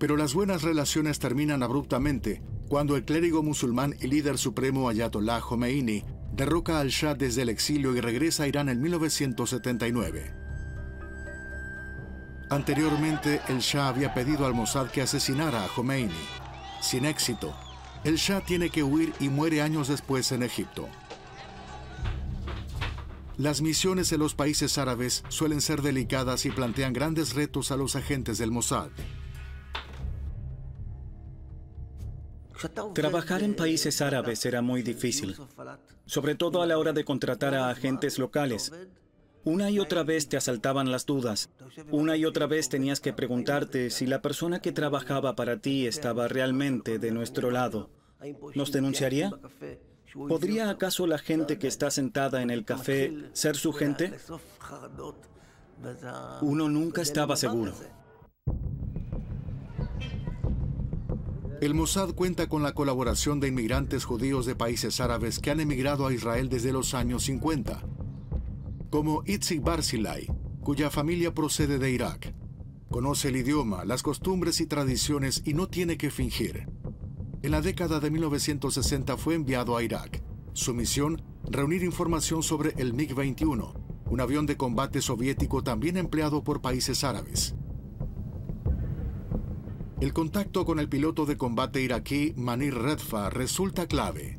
Pero 0.00 0.16
las 0.16 0.32
buenas 0.32 0.62
relaciones 0.62 1.18
terminan 1.18 1.62
abruptamente 1.62 2.42
cuando 2.68 2.96
el 2.96 3.04
clérigo 3.04 3.42
musulmán 3.42 3.94
y 4.00 4.06
líder 4.06 4.38
supremo 4.38 4.88
Ayatollah 4.88 5.42
Khomeini 5.42 6.04
derroca 6.32 6.80
al 6.80 6.88
Shah 6.88 7.14
desde 7.14 7.42
el 7.42 7.50
exilio 7.50 7.94
y 7.94 8.00
regresa 8.00 8.44
a 8.44 8.48
Irán 8.48 8.70
en 8.70 8.80
1979. 8.80 10.34
Anteriormente, 12.48 13.42
el 13.48 13.58
Shah 13.58 13.88
había 13.88 14.14
pedido 14.14 14.46
al 14.46 14.54
Mossad 14.54 14.90
que 14.90 15.02
asesinara 15.02 15.66
a 15.66 15.68
Khomeini. 15.68 16.14
Sin 16.80 17.04
éxito, 17.04 17.54
el 18.02 18.16
Shah 18.16 18.40
tiene 18.40 18.70
que 18.70 18.82
huir 18.82 19.12
y 19.20 19.28
muere 19.28 19.60
años 19.60 19.88
después 19.88 20.32
en 20.32 20.42
Egipto. 20.42 20.88
Las 23.36 23.60
misiones 23.60 24.10
en 24.12 24.20
los 24.20 24.34
países 24.34 24.78
árabes 24.78 25.24
suelen 25.28 25.60
ser 25.60 25.82
delicadas 25.82 26.46
y 26.46 26.50
plantean 26.50 26.94
grandes 26.94 27.34
retos 27.34 27.70
a 27.70 27.76
los 27.76 27.96
agentes 27.96 28.38
del 28.38 28.50
Mossad. 28.50 28.88
Trabajar 32.94 33.42
en 33.42 33.54
países 33.54 34.02
árabes 34.02 34.44
era 34.44 34.62
muy 34.62 34.82
difícil, 34.82 35.36
sobre 36.06 36.34
todo 36.34 36.62
a 36.62 36.66
la 36.66 36.78
hora 36.78 36.92
de 36.92 37.04
contratar 37.04 37.54
a 37.54 37.70
agentes 37.70 38.18
locales. 38.18 38.72
Una 39.44 39.70
y 39.70 39.78
otra 39.78 40.02
vez 40.02 40.28
te 40.28 40.36
asaltaban 40.36 40.90
las 40.90 41.06
dudas. 41.06 41.50
Una 41.90 42.16
y 42.16 42.26
otra 42.26 42.46
vez 42.46 42.68
tenías 42.68 43.00
que 43.00 43.14
preguntarte 43.14 43.88
si 43.90 44.06
la 44.06 44.20
persona 44.20 44.60
que 44.60 44.72
trabajaba 44.72 45.34
para 45.34 45.58
ti 45.58 45.86
estaba 45.86 46.28
realmente 46.28 46.98
de 46.98 47.10
nuestro 47.10 47.50
lado. 47.50 47.88
¿Nos 48.54 48.70
denunciaría? 48.72 49.32
¿Podría 50.28 50.68
acaso 50.68 51.06
la 51.06 51.18
gente 51.18 51.58
que 51.58 51.68
está 51.68 51.90
sentada 51.90 52.42
en 52.42 52.50
el 52.50 52.64
café 52.64 53.30
ser 53.32 53.56
su 53.56 53.72
gente? 53.72 54.12
Uno 56.42 56.68
nunca 56.68 57.00
estaba 57.00 57.36
seguro. 57.36 57.72
El 61.60 61.74
Mossad 61.74 62.14
cuenta 62.14 62.48
con 62.48 62.62
la 62.62 62.72
colaboración 62.72 63.38
de 63.38 63.48
inmigrantes 63.48 64.06
judíos 64.06 64.46
de 64.46 64.56
países 64.56 64.98
árabes 64.98 65.38
que 65.38 65.50
han 65.50 65.60
emigrado 65.60 66.06
a 66.06 66.12
Israel 66.14 66.48
desde 66.48 66.72
los 66.72 66.94
años 66.94 67.24
50, 67.24 67.82
como 68.88 69.22
Itzik 69.26 69.62
Barzilai, 69.62 70.26
cuya 70.62 70.88
familia 70.88 71.34
procede 71.34 71.78
de 71.78 71.90
Irak. 71.90 72.34
Conoce 72.90 73.28
el 73.28 73.36
idioma, 73.36 73.84
las 73.84 74.02
costumbres 74.02 74.62
y 74.62 74.66
tradiciones 74.66 75.42
y 75.44 75.52
no 75.52 75.68
tiene 75.68 75.98
que 75.98 76.10
fingir. 76.10 76.66
En 77.42 77.50
la 77.50 77.60
década 77.60 78.00
de 78.00 78.10
1960 78.10 79.18
fue 79.18 79.34
enviado 79.34 79.76
a 79.76 79.82
Irak. 79.82 80.22
Su 80.54 80.72
misión, 80.72 81.20
reunir 81.44 81.84
información 81.84 82.42
sobre 82.42 82.72
el 82.78 82.94
MiG-21, 82.94 83.74
un 84.06 84.20
avión 84.22 84.46
de 84.46 84.56
combate 84.56 85.02
soviético 85.02 85.62
también 85.62 85.98
empleado 85.98 86.42
por 86.42 86.62
países 86.62 87.04
árabes. 87.04 87.54
El 90.00 90.14
contacto 90.14 90.64
con 90.64 90.78
el 90.78 90.88
piloto 90.88 91.26
de 91.26 91.36
combate 91.36 91.82
iraquí 91.82 92.32
Manir 92.34 92.74
Redfa 92.74 93.28
resulta 93.28 93.86
clave. 93.86 94.38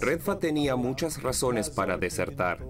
Redfa 0.00 0.38
tenía 0.38 0.76
muchas 0.76 1.20
razones 1.20 1.70
para 1.70 1.98
desertar. 1.98 2.64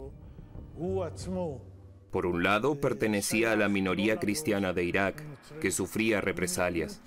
Por 2.11 2.25
un 2.25 2.43
lado, 2.43 2.81
pertenecía 2.81 3.53
a 3.53 3.57
la 3.57 3.69
minoría 3.69 4.19
cristiana 4.19 4.73
de 4.73 4.85
Irak, 4.85 5.23
que 5.61 5.71
sufría 5.71 6.23
represalias. 6.23 7.03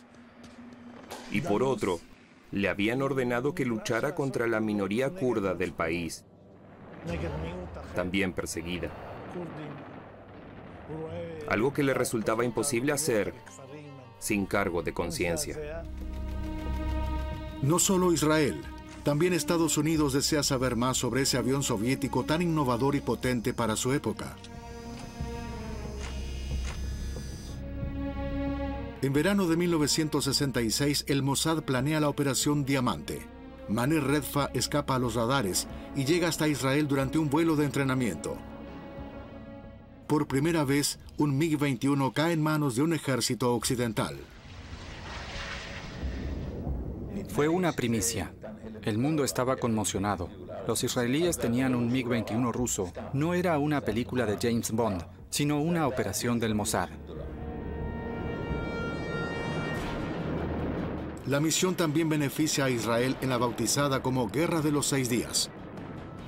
Y 1.32 1.42
por 1.42 1.64
otro, 1.64 2.00
le 2.52 2.70
habían 2.70 3.02
ordenado 3.02 3.56
que 3.56 3.66
luchara 3.66 4.14
contra 4.14 4.46
la 4.46 4.60
minoría 4.60 5.10
kurda 5.10 5.56
del 5.56 5.74
país, 5.74 6.24
también 7.96 8.34
perseguida. 8.34 8.92
Algo 11.48 11.74
que 11.74 11.84
le 11.84 11.94
resultaba 11.94 12.46
imposible 12.46 12.92
hacer 12.92 13.34
sin 14.20 14.46
cargo 14.46 14.84
de 14.84 14.94
conciencia. 14.94 15.84
No 17.62 17.80
solo 17.80 18.14
Israel, 18.14 18.62
también 19.04 19.34
Estados 19.34 19.78
Unidos 19.78 20.14
desea 20.14 20.44
saber 20.44 20.76
más 20.76 20.98
sobre 20.98 21.24
ese 21.24 21.38
avión 21.38 21.64
soviético 21.64 22.24
tan 22.24 22.42
innovador 22.42 22.96
y 22.96 23.02
potente 23.02 23.54
para 23.54 23.76
su 23.76 23.94
época. 23.94 24.36
En 29.02 29.14
verano 29.14 29.48
de 29.48 29.58
1966, 29.58 31.06
el 31.08 31.24
Mossad 31.24 31.64
planea 31.64 32.00
la 32.00 32.10
Operación 32.10 32.66
Diamante. 32.66 33.26
Maner 33.68 34.04
Redfa 34.04 34.52
escapa 34.54 34.96
a 34.96 35.00
los 35.00 35.16
radares 35.16 35.68
y 35.96 36.06
llega 36.06 36.28
hasta 36.28 36.48
Israel 36.48 36.88
durante 36.88 37.18
un 37.18 37.32
vuelo 37.32 37.56
de 37.56 37.66
entrenamiento. 37.66 38.38
Por 40.12 40.28
primera 40.28 40.66
vez, 40.66 41.00
un 41.18 41.40
MiG-21 41.40 42.12
cae 42.12 42.34
en 42.34 42.44
manos 42.44 42.76
de 42.76 42.82
un 42.82 42.92
ejército 42.92 43.56
occidental. 43.56 44.18
Fue 47.30 47.48
una 47.48 47.72
primicia. 47.72 48.34
El 48.82 48.98
mundo 48.98 49.24
estaba 49.24 49.56
conmocionado. 49.56 50.28
Los 50.68 50.84
israelíes 50.84 51.38
tenían 51.38 51.76
un 51.76 51.90
MiG-21 51.90 52.52
ruso. 52.52 52.92
No 53.14 53.34
era 53.34 53.58
una 53.58 53.80
película 53.80 54.26
de 54.26 54.38
James 54.38 54.72
Bond, 54.72 55.02
sino 55.30 55.62
una 55.62 55.88
operación 55.88 56.42
del 56.42 56.56
Mossad. 56.56 56.90
La 61.26 61.40
misión 61.40 61.76
también 61.76 62.10
beneficia 62.10 62.66
a 62.66 62.70
Israel 62.70 63.16
en 63.22 63.30
la 63.30 63.38
bautizada 63.38 64.02
como 64.02 64.28
Guerra 64.28 64.60
de 64.60 64.74
los 64.74 64.88
Seis 64.88 65.10
Días. 65.10 65.50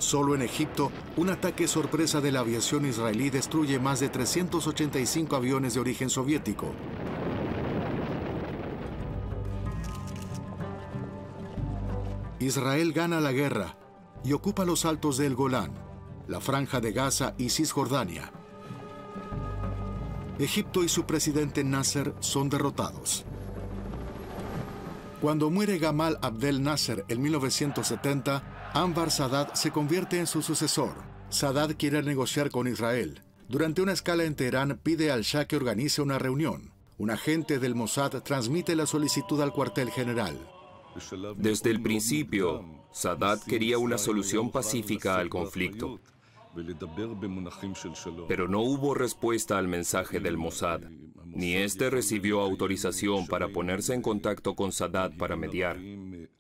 Solo 0.03 0.35
en 0.35 0.41
Egipto, 0.41 0.91
un 1.15 1.29
ataque 1.29 1.65
sorpresa 1.65 2.19
de 2.19 2.33
la 2.33 2.41
aviación 2.41 2.85
israelí 2.85 3.29
destruye 3.29 3.79
más 3.79 4.01
de 4.01 4.09
385 4.09 5.33
aviones 5.33 5.75
de 5.75 5.79
origen 5.79 6.09
soviético. 6.09 6.73
Israel 12.39 12.91
gana 12.91 13.21
la 13.21 13.31
guerra 13.31 13.77
y 14.25 14.33
ocupa 14.33 14.65
los 14.65 14.83
altos 14.83 15.17
del 15.17 15.35
Golán, 15.35 15.71
la 16.27 16.41
franja 16.41 16.81
de 16.81 16.91
Gaza 16.91 17.33
y 17.37 17.49
Cisjordania. 17.49 18.33
Egipto 20.37 20.83
y 20.83 20.89
su 20.89 21.05
presidente 21.05 21.63
Nasser 21.63 22.13
son 22.19 22.49
derrotados. 22.49 23.23
Cuando 25.21 25.49
muere 25.49 25.77
Gamal 25.77 26.19
Abdel 26.21 26.61
Nasser 26.61 27.05
en 27.07 27.21
1970, 27.21 28.52
Anwar 28.75 29.11
Sadat 29.11 29.55
se 29.55 29.69
convierte 29.69 30.17
en 30.17 30.25
su 30.25 30.41
sucesor. 30.41 30.95
Sadat 31.29 31.73
quiere 31.73 32.01
negociar 32.01 32.49
con 32.49 32.67
Israel. 32.67 33.21
Durante 33.47 33.83
una 33.83 33.91
escala 33.91 34.23
en 34.23 34.35
Teherán 34.35 34.79
pide 34.81 35.11
al 35.11 35.21
Shah 35.21 35.45
que 35.45 35.57
organice 35.57 36.01
una 36.01 36.17
reunión. 36.17 36.71
Un 36.97 37.11
agente 37.11 37.59
del 37.59 37.75
Mossad 37.75 38.23
transmite 38.23 38.75
la 38.75 38.87
solicitud 38.87 39.39
al 39.41 39.53
cuartel 39.53 39.91
general. 39.91 40.39
Desde 41.37 41.69
el 41.69 41.83
principio, 41.83 42.65
Sadat 42.91 43.43
quería 43.43 43.77
una 43.77 43.99
solución 43.99 44.51
pacífica 44.51 45.17
al 45.17 45.29
conflicto. 45.29 45.99
Pero 48.27 48.47
no 48.47 48.61
hubo 48.61 48.95
respuesta 48.95 49.59
al 49.59 49.67
mensaje 49.67 50.19
del 50.19 50.37
Mossad 50.37 50.81
ni 51.35 51.55
éste 51.55 51.89
recibió 51.89 52.41
autorización 52.41 53.25
para 53.27 53.47
ponerse 53.47 53.93
en 53.93 54.01
contacto 54.01 54.55
con 54.55 54.71
Sadat 54.71 55.15
para 55.17 55.35
mediar. 55.35 55.77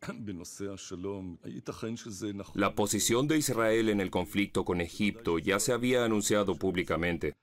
La 2.53 2.75
posición 2.75 3.27
de 3.27 3.37
Israel 3.37 3.89
en 3.89 4.01
el 4.01 4.09
conflicto 4.09 4.65
con 4.65 4.81
Egipto 4.81 5.37
ya 5.39 5.59
se 5.59 5.73
había 5.73 6.05
anunciado 6.05 6.55
públicamente, 6.55 7.35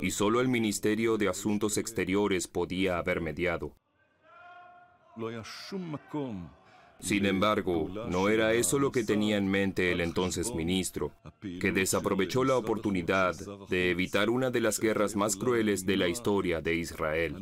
y 0.00 0.10
solo 0.10 0.40
el 0.40 0.48
Ministerio 0.48 1.18
de 1.18 1.28
Asuntos 1.28 1.78
Exteriores 1.78 2.48
podía 2.48 2.98
haber 2.98 3.20
mediado. 3.20 3.76
Sin 7.02 7.26
embargo, 7.26 7.90
no 8.08 8.28
era 8.28 8.54
eso 8.54 8.78
lo 8.78 8.92
que 8.92 9.02
tenía 9.02 9.36
en 9.36 9.48
mente 9.48 9.90
el 9.90 10.00
entonces 10.00 10.54
ministro, 10.54 11.12
que 11.40 11.72
desaprovechó 11.72 12.44
la 12.44 12.56
oportunidad 12.56 13.34
de 13.68 13.90
evitar 13.90 14.30
una 14.30 14.50
de 14.50 14.60
las 14.60 14.78
guerras 14.78 15.16
más 15.16 15.36
crueles 15.36 15.84
de 15.84 15.96
la 15.96 16.06
historia 16.06 16.60
de 16.60 16.76
Israel. 16.76 17.34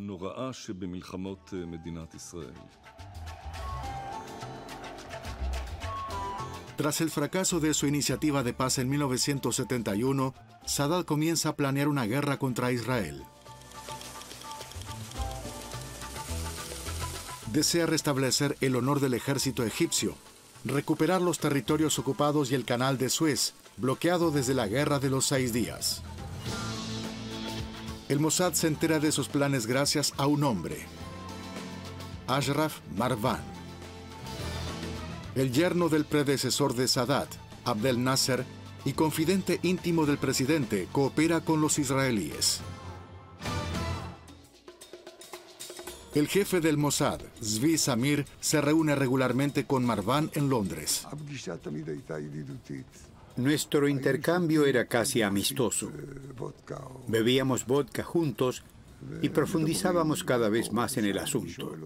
Tras 6.80 7.02
el 7.02 7.10
fracaso 7.10 7.60
de 7.60 7.74
su 7.74 7.86
iniciativa 7.86 8.42
de 8.42 8.54
paz 8.54 8.78
en 8.78 8.88
1971, 8.88 10.32
Sadat 10.64 11.04
comienza 11.04 11.50
a 11.50 11.54
planear 11.54 11.88
una 11.88 12.06
guerra 12.06 12.38
contra 12.38 12.72
Israel. 12.72 13.22
desea 17.52 17.84
restablecer 17.84 18.56
el 18.62 18.76
honor 18.76 18.98
del 18.98 19.12
ejército 19.12 19.62
egipcio, 19.62 20.16
recuperar 20.64 21.20
los 21.20 21.38
territorios 21.38 21.98
ocupados 21.98 22.50
y 22.50 22.54
el 22.54 22.64
canal 22.64 22.96
de 22.96 23.10
Suez, 23.10 23.52
bloqueado 23.76 24.30
desde 24.30 24.54
la 24.54 24.66
Guerra 24.66 24.98
de 24.98 25.10
los 25.10 25.26
Seis 25.26 25.52
Días. 25.52 26.00
El 28.08 28.20
Mossad 28.20 28.54
se 28.54 28.68
entera 28.68 29.00
de 29.00 29.12
sus 29.12 29.28
planes 29.28 29.66
gracias 29.66 30.14
a 30.16 30.26
un 30.26 30.44
hombre, 30.44 30.86
Ashraf 32.26 32.78
Marwan. 32.96 33.59
El 35.34 35.52
yerno 35.52 35.88
del 35.88 36.04
predecesor 36.04 36.74
de 36.74 36.88
Sadat, 36.88 37.28
Abdel 37.64 38.02
Nasser, 38.02 38.44
y 38.84 38.94
confidente 38.94 39.60
íntimo 39.62 40.06
del 40.06 40.18
presidente, 40.18 40.88
coopera 40.90 41.40
con 41.40 41.60
los 41.60 41.78
israelíes. 41.78 42.60
El 46.14 46.26
jefe 46.26 46.60
del 46.60 46.76
Mossad, 46.76 47.20
Zvi 47.40 47.78
Samir, 47.78 48.24
se 48.40 48.60
reúne 48.60 48.96
regularmente 48.96 49.64
con 49.64 49.84
Marwan 49.84 50.30
en 50.34 50.48
Londres. 50.48 51.06
Nuestro 53.36 53.86
intercambio 53.86 54.66
era 54.66 54.86
casi 54.86 55.22
amistoso. 55.22 55.92
Bebíamos 57.06 57.64
vodka 57.64 58.02
juntos 58.02 58.64
y 59.22 59.28
profundizábamos 59.28 60.24
cada 60.24 60.48
vez 60.48 60.72
más 60.72 60.96
en 60.96 61.04
el 61.04 61.18
asunto. 61.18 61.78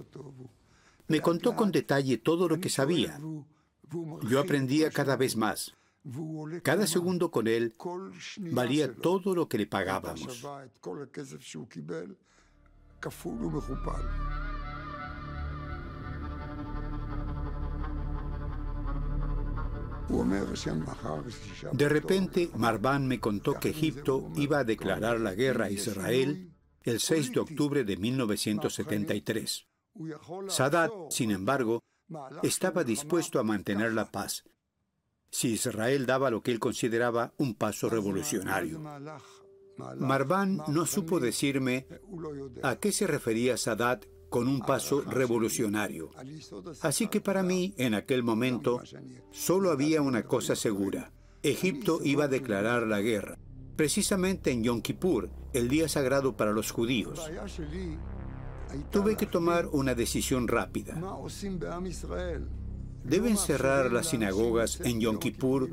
Me 1.08 1.20
contó 1.20 1.54
con 1.54 1.70
detalle 1.70 2.18
todo 2.18 2.48
lo 2.48 2.58
que 2.60 2.70
sabía. 2.70 3.20
Yo 4.28 4.40
aprendía 4.40 4.90
cada 4.90 5.16
vez 5.16 5.36
más. 5.36 5.74
Cada 6.62 6.86
segundo 6.86 7.30
con 7.30 7.46
él 7.46 7.74
valía 8.52 8.94
todo 8.94 9.34
lo 9.34 9.48
que 9.48 9.58
le 9.58 9.66
pagábamos. 9.66 10.44
De 21.72 21.88
repente, 21.88 22.50
Marván 22.56 23.06
me 23.08 23.20
contó 23.20 23.54
que 23.58 23.70
Egipto 23.70 24.30
iba 24.36 24.58
a 24.58 24.64
declarar 24.64 25.20
la 25.20 25.34
guerra 25.34 25.66
a 25.66 25.70
Israel 25.70 26.52
el 26.82 27.00
6 27.00 27.32
de 27.32 27.40
octubre 27.40 27.84
de 27.84 27.96
1973. 27.96 29.66
Sadat, 30.48 30.90
sin 31.10 31.30
embargo, 31.30 31.82
estaba 32.42 32.84
dispuesto 32.84 33.38
a 33.38 33.44
mantener 33.44 33.92
la 33.92 34.10
paz 34.10 34.44
si 35.34 35.48
Israel 35.48 36.06
daba 36.06 36.30
lo 36.30 36.42
que 36.42 36.52
él 36.52 36.60
consideraba 36.60 37.32
un 37.38 37.54
paso 37.54 37.90
revolucionario. 37.90 38.80
Marván 39.98 40.62
no 40.68 40.86
supo 40.86 41.18
decirme 41.18 41.88
a 42.62 42.76
qué 42.76 42.92
se 42.92 43.08
refería 43.08 43.56
Sadat 43.56 44.04
con 44.30 44.46
un 44.46 44.60
paso 44.60 45.00
revolucionario. 45.00 46.12
Así 46.82 47.08
que 47.08 47.20
para 47.20 47.42
mí, 47.42 47.74
en 47.78 47.94
aquel 47.94 48.22
momento, 48.22 48.80
solo 49.32 49.72
había 49.72 50.02
una 50.02 50.22
cosa 50.22 50.54
segura. 50.54 51.10
Egipto 51.42 51.98
iba 52.04 52.24
a 52.24 52.28
declarar 52.28 52.86
la 52.86 53.00
guerra, 53.00 53.36
precisamente 53.74 54.52
en 54.52 54.62
Yom 54.62 54.82
Kippur, 54.82 55.30
el 55.52 55.68
día 55.68 55.88
sagrado 55.88 56.36
para 56.36 56.52
los 56.52 56.70
judíos. 56.70 57.28
Tuve 58.90 59.16
que 59.16 59.26
tomar 59.26 59.66
una 59.72 59.94
decisión 59.94 60.48
rápida. 60.48 61.00
¿Deben 63.04 63.36
cerrar 63.36 63.92
las 63.92 64.08
sinagogas 64.08 64.80
en 64.80 65.00
Yom 65.00 65.18
Kippur 65.18 65.68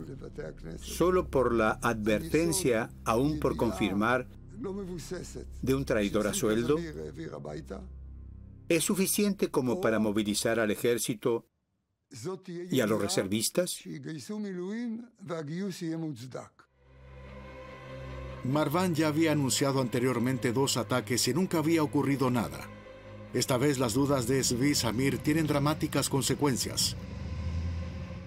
solo 0.82 1.30
por 1.30 1.54
la 1.54 1.80
advertencia, 1.82 2.90
aún 3.06 3.40
por 3.40 3.56
confirmar, 3.56 4.28
de 5.62 5.76
un 5.76 5.86
traidor 5.86 6.28
a 6.28 6.34
sueldo? 6.34 6.78
¿Es 8.68 8.84
suficiente 8.84 9.50
como 9.50 9.82
para 9.82 10.00
movilizar 10.00 10.60
al 10.60 10.72
ejército 10.72 11.48
y 12.70 12.82
a 12.82 12.88
los 12.88 13.02
reservistas? 13.02 13.80
Marwan 18.44 18.96
ya 18.96 19.08
había 19.08 19.32
anunciado 19.32 19.82
anteriormente 19.82 20.52
dos 20.52 20.76
ataques 20.78 21.28
y 21.28 21.34
nunca 21.34 21.60
había 21.60 21.84
ocurrido 21.84 22.30
nada. 22.30 22.68
Esta 23.34 23.58
vez 23.58 23.80
las 23.80 23.94
dudas 23.94 24.28
de 24.28 24.44
Zvi 24.44 24.76
Samir 24.76 25.18
tienen 25.18 25.48
dramáticas 25.48 26.10
consecuencias. 26.10 26.98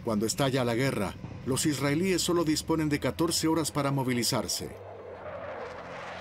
Cuando 0.02 0.24
estalla 0.24 0.64
la 0.64 0.74
guerra, 0.74 1.14
los 1.44 1.66
israelíes 1.66 2.22
solo 2.22 2.42
disponen 2.42 2.88
de 2.88 3.00
14 3.00 3.48
horas 3.48 3.70
para 3.70 3.90
movilizarse. 3.90 4.70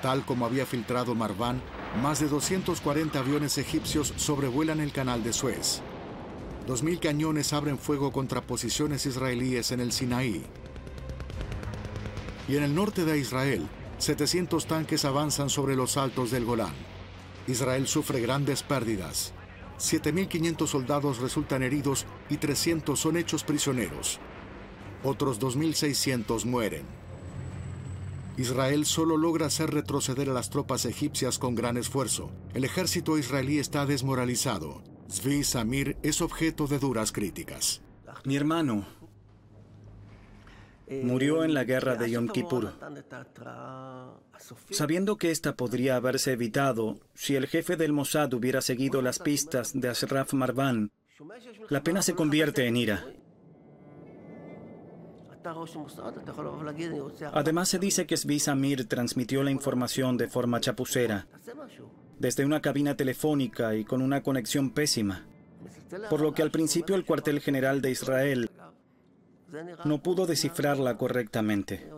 Tal 0.01 0.25
como 0.25 0.45
había 0.45 0.65
filtrado 0.65 1.15
Marwan, 1.15 1.61
más 2.01 2.19
de 2.19 2.27
240 2.27 3.17
aviones 3.17 3.57
egipcios 3.57 4.13
sobrevuelan 4.17 4.81
el 4.81 4.91
canal 4.91 5.23
de 5.23 5.31
Suez. 5.31 5.81
2.000 6.67 6.99
cañones 6.99 7.53
abren 7.53 7.77
fuego 7.77 8.11
contra 8.11 8.41
posiciones 8.41 9.05
israelíes 9.05 9.71
en 9.71 9.79
el 9.79 9.93
Sinaí. 9.93 10.43
Y 12.49 12.57
en 12.57 12.63
el 12.63 12.75
norte 12.75 13.05
de 13.05 13.17
Israel, 13.17 13.65
700 13.99 14.65
tanques 14.65 15.05
avanzan 15.05 15.49
sobre 15.49 15.77
los 15.77 15.95
altos 15.95 16.31
del 16.31 16.43
Golán. 16.43 16.92
Israel 17.47 17.87
sufre 17.87 18.21
grandes 18.21 18.63
pérdidas. 18.63 19.33
7.500 19.79 20.67
soldados 20.67 21.19
resultan 21.19 21.63
heridos 21.63 22.05
y 22.29 22.37
300 22.37 22.99
son 22.99 23.17
hechos 23.17 23.43
prisioneros. 23.43 24.19
Otros 25.03 25.39
2.600 25.41 26.45
mueren. 26.45 26.85
Israel 28.37 28.85
solo 28.85 29.17
logra 29.17 29.47
hacer 29.47 29.71
retroceder 29.71 30.29
a 30.29 30.33
las 30.33 30.49
tropas 30.49 30.85
egipcias 30.85 31.37
con 31.37 31.53
gran 31.53 31.77
esfuerzo. 31.77 32.31
El 32.53 32.63
ejército 32.63 33.17
israelí 33.17 33.59
está 33.59 33.85
desmoralizado. 33.85 34.81
Zvi 35.11 35.43
Samir 35.43 35.97
es 36.01 36.21
objeto 36.21 36.65
de 36.65 36.79
duras 36.79 37.11
críticas. 37.11 37.81
Mi 38.23 38.35
hermano 38.35 38.85
murió 41.03 41.43
en 41.43 41.53
la 41.53 41.63
guerra 41.63 41.95
de 41.95 42.09
Yom 42.09 42.27
Kippur. 42.27 42.73
Sabiendo 44.69 45.17
que 45.17 45.31
esta 45.31 45.55
podría 45.55 45.95
haberse 45.95 46.33
evitado 46.33 46.99
si 47.13 47.35
el 47.35 47.47
jefe 47.47 47.75
del 47.75 47.93
Mossad 47.93 48.33
hubiera 48.33 48.61
seguido 48.61 49.01
las 49.01 49.19
pistas 49.19 49.71
de 49.73 49.89
Ashraf 49.89 50.33
Marwan, 50.33 50.91
la 51.69 51.83
pena 51.83 52.01
se 52.01 52.15
convierte 52.15 52.67
en 52.67 52.77
ira. 52.77 53.05
Además 57.33 57.69
se 57.69 57.79
dice 57.79 58.05
que 58.05 58.17
Svi 58.17 58.39
Samir 58.39 58.87
transmitió 58.87 59.43
la 59.43 59.51
información 59.51 60.17
de 60.17 60.27
forma 60.27 60.61
chapucera, 60.61 61.27
desde 62.17 62.45
una 62.45 62.61
cabina 62.61 62.95
telefónica 62.95 63.75
y 63.75 63.83
con 63.83 64.01
una 64.01 64.23
conexión 64.23 64.71
pésima, 64.71 65.25
por 66.09 66.21
lo 66.21 66.33
que 66.33 66.41
al 66.41 66.51
principio 66.51 66.95
el 66.95 67.05
cuartel 67.05 67.41
general 67.41 67.81
de 67.81 67.91
Israel 67.91 68.49
no 69.85 70.01
pudo 70.01 70.25
descifrarla 70.25 70.97
correctamente. 70.97 71.89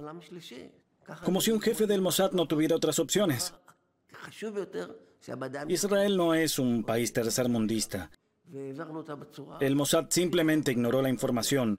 Como 1.24 1.42
si 1.42 1.52
un 1.52 1.62
jefe 1.62 1.86
del 1.86 2.02
Mossad 2.02 2.32
no 2.32 2.48
tuviera 2.48 2.76
otras 2.76 3.00
opciones. 3.00 3.54
Israel 5.68 6.18
no 6.18 6.34
es 6.34 6.60
un 6.60 6.84
país 6.84 7.14
tercermundista. 7.14 8.12
El 9.60 9.76
Mossad 9.76 10.06
simplemente 10.10 10.72
ignoró 10.72 11.02
la 11.02 11.10
información 11.10 11.78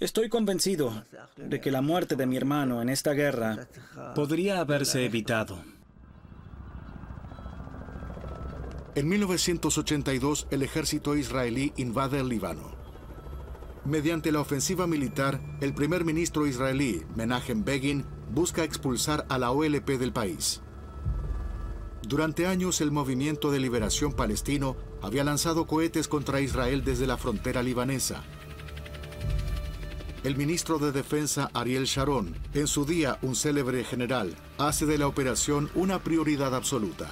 Estoy 0.00 0.28
convencido 0.28 1.04
de 1.36 1.60
que 1.60 1.72
la 1.72 1.82
muerte 1.82 2.14
de 2.14 2.26
mi 2.26 2.36
hermano 2.36 2.80
en 2.80 2.88
esta 2.88 3.14
guerra 3.14 3.68
podría 4.14 4.60
haberse 4.60 5.04
evitado. 5.04 5.58
En 8.94 9.08
1982, 9.08 10.46
el 10.52 10.62
ejército 10.62 11.16
israelí 11.16 11.72
invade 11.76 12.20
el 12.20 12.28
Líbano. 12.28 12.76
Mediante 13.84 14.30
la 14.30 14.40
ofensiva 14.40 14.86
militar, 14.86 15.40
el 15.60 15.74
primer 15.74 16.04
ministro 16.04 16.46
israelí, 16.46 17.02
Menachem 17.16 17.64
Begin, 17.64 18.04
busca 18.30 18.64
expulsar 18.64 19.26
a 19.28 19.38
la 19.38 19.50
OLP 19.50 19.90
del 19.98 20.12
país. 20.12 20.60
Durante 22.02 22.46
años, 22.46 22.80
el 22.80 22.90
Movimiento 22.90 23.50
de 23.50 23.60
Liberación 23.60 24.12
Palestino 24.12 24.76
había 25.02 25.24
lanzado 25.24 25.66
cohetes 25.66 26.08
contra 26.08 26.40
Israel 26.40 26.84
desde 26.84 27.06
la 27.06 27.16
frontera 27.16 27.62
libanesa, 27.62 28.24
el 30.24 30.36
ministro 30.36 30.78
de 30.78 30.90
Defensa 30.90 31.48
Ariel 31.54 31.84
Sharon, 31.84 32.36
en 32.52 32.66
su 32.66 32.84
día 32.84 33.18
un 33.22 33.36
célebre 33.36 33.84
general, 33.84 34.34
hace 34.58 34.84
de 34.84 34.98
la 34.98 35.06
operación 35.06 35.70
una 35.74 36.00
prioridad 36.00 36.54
absoluta. 36.54 37.08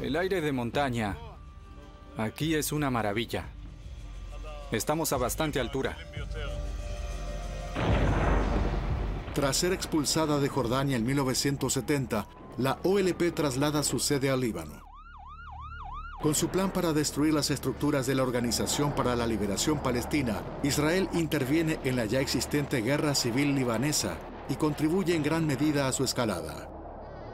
El 0.00 0.16
aire 0.16 0.40
de 0.40 0.52
montaña 0.52 1.16
aquí 2.16 2.54
es 2.54 2.70
una 2.70 2.90
maravilla. 2.90 3.48
Estamos 4.70 5.12
a 5.12 5.16
bastante 5.16 5.58
altura. 5.58 5.96
Tras 9.34 9.56
ser 9.56 9.72
expulsada 9.72 10.38
de 10.38 10.48
Jordania 10.48 10.96
en 10.96 11.04
1970, 11.04 12.28
la 12.58 12.78
OLP 12.84 13.34
traslada 13.34 13.82
su 13.82 13.98
sede 13.98 14.30
al 14.30 14.40
Líbano. 14.40 14.80
Con 16.22 16.36
su 16.36 16.48
plan 16.48 16.70
para 16.70 16.92
destruir 16.92 17.34
las 17.34 17.50
estructuras 17.50 18.06
de 18.06 18.14
la 18.14 18.22
Organización 18.22 18.94
para 18.94 19.16
la 19.16 19.26
Liberación 19.26 19.82
Palestina, 19.82 20.40
Israel 20.62 21.08
interviene 21.14 21.80
en 21.82 21.96
la 21.96 22.04
ya 22.04 22.20
existente 22.20 22.80
guerra 22.80 23.16
civil 23.16 23.56
libanesa 23.56 24.16
y 24.48 24.54
contribuye 24.54 25.16
en 25.16 25.24
gran 25.24 25.48
medida 25.48 25.88
a 25.88 25.92
su 25.92 26.04
escalada. 26.04 26.70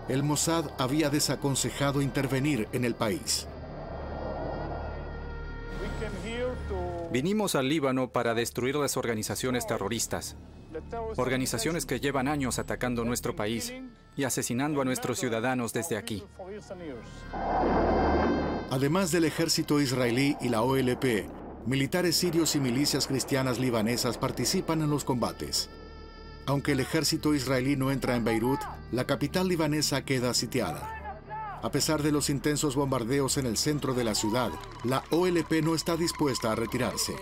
El 0.09 0.23
Mossad 0.23 0.71
había 0.79 1.11
desaconsejado 1.11 2.01
intervenir 2.01 2.67
en 2.73 2.87
el 2.87 2.95
país. 2.95 3.47
Vinimos 7.13 7.55
al 7.57 7.69
Líbano 7.69 8.11
para 8.11 8.33
destruir 8.33 8.77
las 8.77 8.97
organizaciones 8.97 9.67
terroristas, 9.67 10.37
organizaciones 11.17 11.87
que 11.87 12.01
llevan 12.01 12.29
años 12.29 12.59
atacando 12.59 13.05
nuestro 13.05 13.35
país 13.35 13.73
y 14.17 14.25
asesinando 14.25 14.81
a 14.81 14.85
nuestros 14.85 15.19
ciudadanos 15.19 15.73
desde 15.73 15.97
aquí. 15.97 16.25
Además 18.71 19.11
del 19.11 19.25
ejército 19.25 19.81
israelí 19.81 20.37
y 20.41 20.49
la 20.49 20.63
OLP, 20.63 21.29
militares 21.67 22.17
sirios 22.17 22.55
y 22.55 22.61
milicias 22.61 23.07
cristianas 23.07 23.59
libanesas 23.59 24.19
participan 24.19 24.83
en 24.83 24.91
los 24.91 25.05
combates. 25.05 25.69
Aunque 26.47 26.73
el 26.73 26.81
ejército 26.81 27.35
israelí 27.35 27.77
no 27.77 27.91
entra 27.91 28.17
en 28.17 28.25
Beirut, 28.25 28.61
la 28.93 29.07
capital 29.07 29.49
libanesa 29.49 30.05
queda 30.05 30.35
sitiada. 30.35 30.97
A 31.63 31.71
pesar 31.71 32.03
de 32.03 32.11
los 32.11 32.31
intensos 32.31 32.75
bombardeos 32.75 33.37
en 33.37 33.47
el 33.47 33.57
centro 33.57 33.93
de 33.93 34.05
la 34.05 34.15
ciudad, 34.15 34.51
la 34.83 35.05
OLP 35.11 35.63
no 35.63 35.75
está 35.75 35.97
dispuesta 35.97 36.51
a 36.51 36.55
retirarse. 36.55 37.15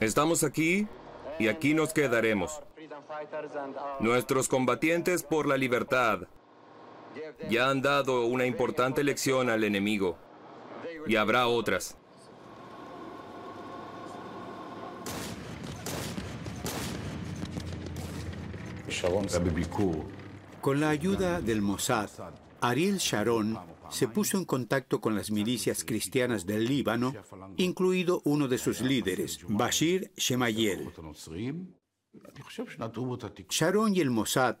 Estamos 0.00 0.42
aquí 0.44 0.88
y 1.38 1.48
aquí 1.48 1.74
nos 1.74 1.92
quedaremos. 1.92 2.62
Nuestros 4.00 4.48
combatientes 4.48 5.22
por 5.22 5.46
la 5.46 5.56
libertad, 5.56 6.20
ya 7.48 7.70
han 7.70 7.82
dado 7.82 8.26
una 8.26 8.46
importante 8.46 9.04
lección 9.04 9.50
al 9.50 9.64
enemigo 9.64 10.16
y 11.06 11.16
habrá 11.16 11.46
otras. 11.46 11.96
Con 20.60 20.80
la 20.80 20.88
ayuda 20.88 21.40
del 21.40 21.62
Mossad, 21.62 22.08
Ariel 22.60 22.98
Sharon 22.98 23.58
se 23.94 24.08
puso 24.08 24.36
en 24.36 24.44
contacto 24.44 25.00
con 25.00 25.14
las 25.14 25.30
milicias 25.30 25.84
cristianas 25.84 26.46
del 26.46 26.64
Líbano, 26.66 27.14
incluido 27.56 28.20
uno 28.24 28.48
de 28.48 28.58
sus 28.58 28.80
líderes, 28.80 29.40
Bashir 29.48 30.12
Shemayel. 30.16 30.90
Sharon 33.48 33.94
y 33.94 34.00
el 34.00 34.10
Mossad 34.10 34.56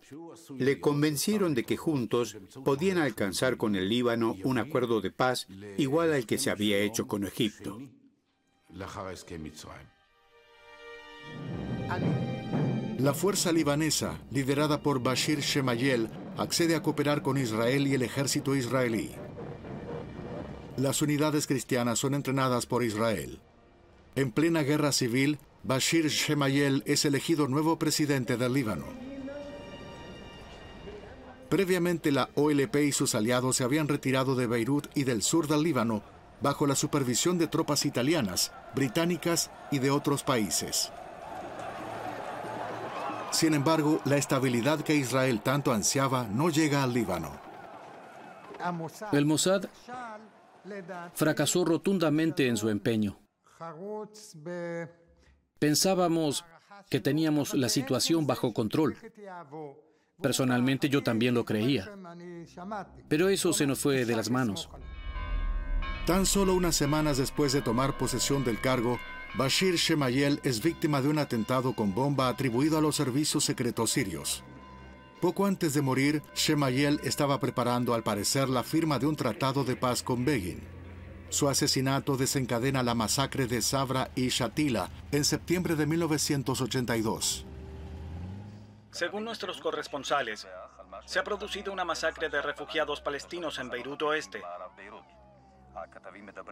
le 0.58 0.80
convencieron 0.80 1.54
de 1.54 1.64
que 1.64 1.76
juntos 1.76 2.36
podían 2.64 2.98
alcanzar 2.98 3.56
con 3.56 3.76
el 3.76 3.88
Líbano 3.88 4.36
un 4.42 4.58
acuerdo 4.58 5.00
de 5.00 5.10
paz 5.10 5.46
igual 5.76 6.12
al 6.12 6.26
que 6.26 6.38
se 6.38 6.50
había 6.50 6.78
hecho 6.78 7.06
con 7.06 7.24
Egipto. 7.24 7.80
La 12.98 13.14
fuerza 13.14 13.52
libanesa, 13.52 14.20
liderada 14.30 14.82
por 14.82 15.02
Bashir 15.02 15.40
Shemayel, 15.40 16.10
accede 16.36 16.74
a 16.74 16.82
cooperar 16.82 17.22
con 17.22 17.38
Israel 17.38 17.86
y 17.86 17.94
el 17.94 18.02
ejército 18.02 18.54
israelí. 18.54 19.12
Las 20.76 21.02
unidades 21.02 21.46
cristianas 21.46 21.98
son 21.98 22.14
entrenadas 22.14 22.66
por 22.66 22.82
Israel. 22.82 23.40
En 24.16 24.32
plena 24.32 24.62
guerra 24.62 24.92
civil, 24.92 25.38
Bashir 25.62 26.08
Shemayel 26.08 26.82
es 26.86 27.04
elegido 27.04 27.48
nuevo 27.48 27.78
presidente 27.78 28.36
del 28.36 28.52
Líbano. 28.52 28.86
Previamente 31.48 32.10
la 32.10 32.30
OLP 32.34 32.76
y 32.76 32.92
sus 32.92 33.14
aliados 33.14 33.56
se 33.56 33.64
habían 33.64 33.86
retirado 33.86 34.34
de 34.34 34.46
Beirut 34.46 34.88
y 34.94 35.04
del 35.04 35.22
sur 35.22 35.46
del 35.46 35.62
Líbano 35.62 36.02
bajo 36.40 36.66
la 36.66 36.74
supervisión 36.74 37.38
de 37.38 37.46
tropas 37.46 37.86
italianas, 37.86 38.52
británicas 38.74 39.50
y 39.70 39.78
de 39.78 39.90
otros 39.90 40.24
países. 40.24 40.90
Sin 43.34 43.52
embargo, 43.52 44.00
la 44.04 44.16
estabilidad 44.16 44.80
que 44.82 44.94
Israel 44.94 45.40
tanto 45.40 45.72
ansiaba 45.72 46.22
no 46.28 46.50
llega 46.50 46.84
al 46.84 46.94
Líbano. 46.94 47.32
El 49.10 49.26
Mossad 49.26 49.64
fracasó 51.14 51.64
rotundamente 51.64 52.46
en 52.46 52.56
su 52.56 52.68
empeño. 52.68 53.18
Pensábamos 55.58 56.44
que 56.88 57.00
teníamos 57.00 57.54
la 57.54 57.68
situación 57.68 58.24
bajo 58.24 58.54
control. 58.54 58.96
Personalmente 60.22 60.88
yo 60.88 61.02
también 61.02 61.34
lo 61.34 61.44
creía. 61.44 61.90
Pero 63.08 63.28
eso 63.28 63.52
se 63.52 63.66
nos 63.66 63.80
fue 63.80 64.04
de 64.04 64.14
las 64.14 64.30
manos. 64.30 64.70
Tan 66.06 66.24
solo 66.24 66.54
unas 66.54 66.76
semanas 66.76 67.18
después 67.18 67.52
de 67.52 67.62
tomar 67.62 67.98
posesión 67.98 68.44
del 68.44 68.60
cargo, 68.60 69.00
Bashir 69.36 69.74
Shemayel 69.74 70.38
es 70.44 70.62
víctima 70.62 71.02
de 71.02 71.08
un 71.08 71.18
atentado 71.18 71.74
con 71.74 71.92
bomba 71.92 72.28
atribuido 72.28 72.78
a 72.78 72.80
los 72.80 72.94
servicios 72.94 73.44
secretos 73.44 73.90
sirios. 73.90 74.44
Poco 75.20 75.46
antes 75.46 75.74
de 75.74 75.82
morir, 75.82 76.22
Shemayel 76.36 77.00
estaba 77.02 77.40
preparando 77.40 77.94
al 77.94 78.04
parecer 78.04 78.48
la 78.48 78.62
firma 78.62 79.00
de 79.00 79.06
un 79.06 79.16
tratado 79.16 79.64
de 79.64 79.74
paz 79.74 80.04
con 80.04 80.24
Begin. 80.24 80.62
Su 81.30 81.48
asesinato 81.48 82.16
desencadena 82.16 82.84
la 82.84 82.94
masacre 82.94 83.48
de 83.48 83.60
Sabra 83.60 84.12
y 84.14 84.28
Shatila 84.28 84.88
en 85.10 85.24
septiembre 85.24 85.74
de 85.74 85.86
1982. 85.86 87.44
Según 88.92 89.24
nuestros 89.24 89.60
corresponsales, 89.60 90.46
se 91.06 91.18
ha 91.18 91.24
producido 91.24 91.72
una 91.72 91.84
masacre 91.84 92.28
de 92.28 92.40
refugiados 92.40 93.00
palestinos 93.00 93.58
en 93.58 93.68
Beirut 93.68 94.00
Oeste. 94.02 94.42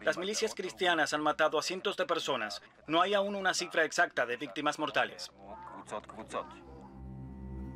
Las 0.03 0.19
milicias 0.19 0.55
cristianas 0.55 1.13
han 1.13 1.23
matado 1.23 1.59
a 1.59 1.63
cientos 1.63 1.97
de 1.97 2.07
personas. 2.07 2.61
No 2.87 3.01
hay 3.01 3.15
aún 3.15 3.35
una 3.35 3.55
cifra 3.55 3.85
exacta 3.85 4.27
de 4.27 4.37
víctimas 4.37 4.79
mortales. 4.79 5.31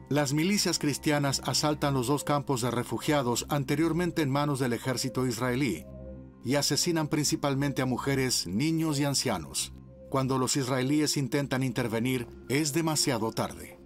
Las 0.09 0.32
milicias 0.32 0.78
cristianas 0.78 1.42
asaltan 1.44 1.94
los 1.94 2.06
dos 2.06 2.24
campos 2.24 2.61
de 2.62 2.70
refugiados 2.70 3.46
anteriormente 3.48 4.22
en 4.22 4.30
manos 4.30 4.61
del 4.61 4.72
ejército 4.72 5.26
israelí 5.26 5.85
y 6.44 6.54
asesinan 6.54 7.09
principalmente 7.09 7.82
a 7.82 7.87
mujeres, 7.87 8.46
niños 8.46 9.00
y 9.00 9.04
ancianos. 9.04 9.72
Cuando 10.09 10.38
los 10.38 10.56
israelíes 10.56 11.16
intentan 11.16 11.64
intervenir, 11.64 12.28
es 12.48 12.72
demasiado 12.72 13.32
tarde. 13.32 13.80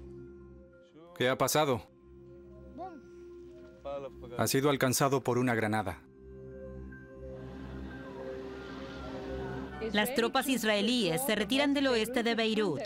¿Qué 1.17 1.31
ha 1.31 1.39
pasado? 1.39 1.83
Ha 4.37 4.47
sido 4.47 4.69
alcanzado 4.69 5.23
por 5.23 5.39
una 5.39 5.55
granada. 5.55 6.03
Las 9.93 10.15
tropas 10.15 10.49
israelíes 10.49 11.23
se 11.27 11.35
retiran 11.35 11.75
del 11.75 11.89
oeste 11.89 12.23
de 12.23 12.35
Beirut. 12.35 12.81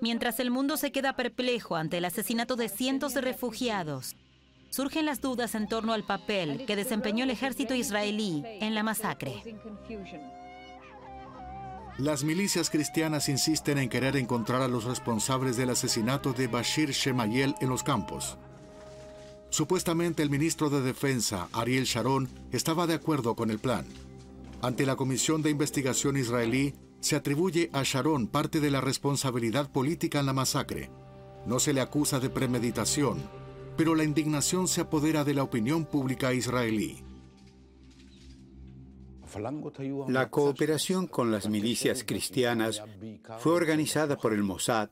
Mientras 0.00 0.40
el 0.40 0.50
mundo 0.50 0.76
se 0.76 0.92
queda 0.92 1.16
perplejo 1.16 1.76
ante 1.76 1.98
el 1.98 2.04
asesinato 2.04 2.56
de 2.56 2.68
cientos 2.68 3.14
de 3.14 3.20
refugiados, 3.20 4.16
surgen 4.70 5.06
las 5.06 5.20
dudas 5.20 5.54
en 5.54 5.68
torno 5.68 5.92
al 5.92 6.04
papel 6.04 6.64
que 6.66 6.76
desempeñó 6.76 7.24
el 7.24 7.30
ejército 7.30 7.74
israelí 7.74 8.42
en 8.44 8.74
la 8.74 8.82
masacre. 8.82 9.42
Las 11.98 12.24
milicias 12.24 12.70
cristianas 12.70 13.28
insisten 13.28 13.78
en 13.78 13.88
querer 13.88 14.16
encontrar 14.16 14.62
a 14.62 14.68
los 14.68 14.84
responsables 14.84 15.56
del 15.56 15.70
asesinato 15.70 16.32
de 16.32 16.48
Bashir 16.48 16.90
Shemayel 16.90 17.54
en 17.60 17.68
los 17.68 17.84
campos. 17.84 18.36
Supuestamente 19.50 20.24
el 20.24 20.30
ministro 20.30 20.70
de 20.70 20.82
Defensa, 20.82 21.46
Ariel 21.52 21.84
Sharon, 21.84 22.28
estaba 22.50 22.88
de 22.88 22.94
acuerdo 22.94 23.36
con 23.36 23.52
el 23.52 23.60
plan. 23.60 23.86
Ante 24.64 24.86
la 24.86 24.96
Comisión 24.96 25.42
de 25.42 25.50
Investigación 25.50 26.16
israelí, 26.16 26.74
se 26.98 27.16
atribuye 27.16 27.68
a 27.74 27.82
Sharon 27.82 28.28
parte 28.28 28.60
de 28.60 28.70
la 28.70 28.80
responsabilidad 28.80 29.70
política 29.70 30.20
en 30.20 30.24
la 30.24 30.32
masacre. 30.32 30.90
No 31.44 31.58
se 31.58 31.74
le 31.74 31.82
acusa 31.82 32.18
de 32.18 32.30
premeditación, 32.30 33.22
pero 33.76 33.94
la 33.94 34.04
indignación 34.04 34.66
se 34.66 34.80
apodera 34.80 35.22
de 35.22 35.34
la 35.34 35.42
opinión 35.42 35.84
pública 35.84 36.32
israelí. 36.32 37.04
La 40.08 40.30
cooperación 40.30 41.08
con 41.08 41.30
las 41.30 41.46
milicias 41.46 42.02
cristianas 42.02 42.82
fue 43.40 43.52
organizada 43.52 44.16
por 44.16 44.32
el 44.32 44.44
Mossad 44.44 44.88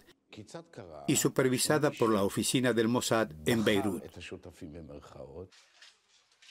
y 1.08 1.16
supervisada 1.16 1.90
por 1.90 2.12
la 2.12 2.24
oficina 2.24 2.74
del 2.74 2.88
Mossad 2.88 3.30
en 3.46 3.64
Beirut. 3.64 4.04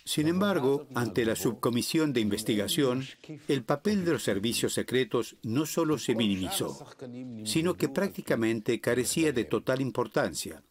Sin 0.03 0.27
embargo, 0.27 0.87
ante 0.95 1.25
la 1.25 1.35
subcomisión 1.35 2.11
de 2.13 2.21
investigación, 2.21 3.05
el 3.47 3.63
papel 3.63 4.03
de 4.03 4.13
los 4.13 4.23
servicios 4.23 4.73
secretos 4.73 5.37
no 5.43 5.65
solo 5.65 5.97
se 5.97 6.15
minimizó, 6.15 6.85
sino 7.45 7.75
que 7.75 7.89
prácticamente 7.89 8.81
carecía 8.81 9.31
de 9.31 9.45
total 9.45 9.81
importancia. 9.81 10.63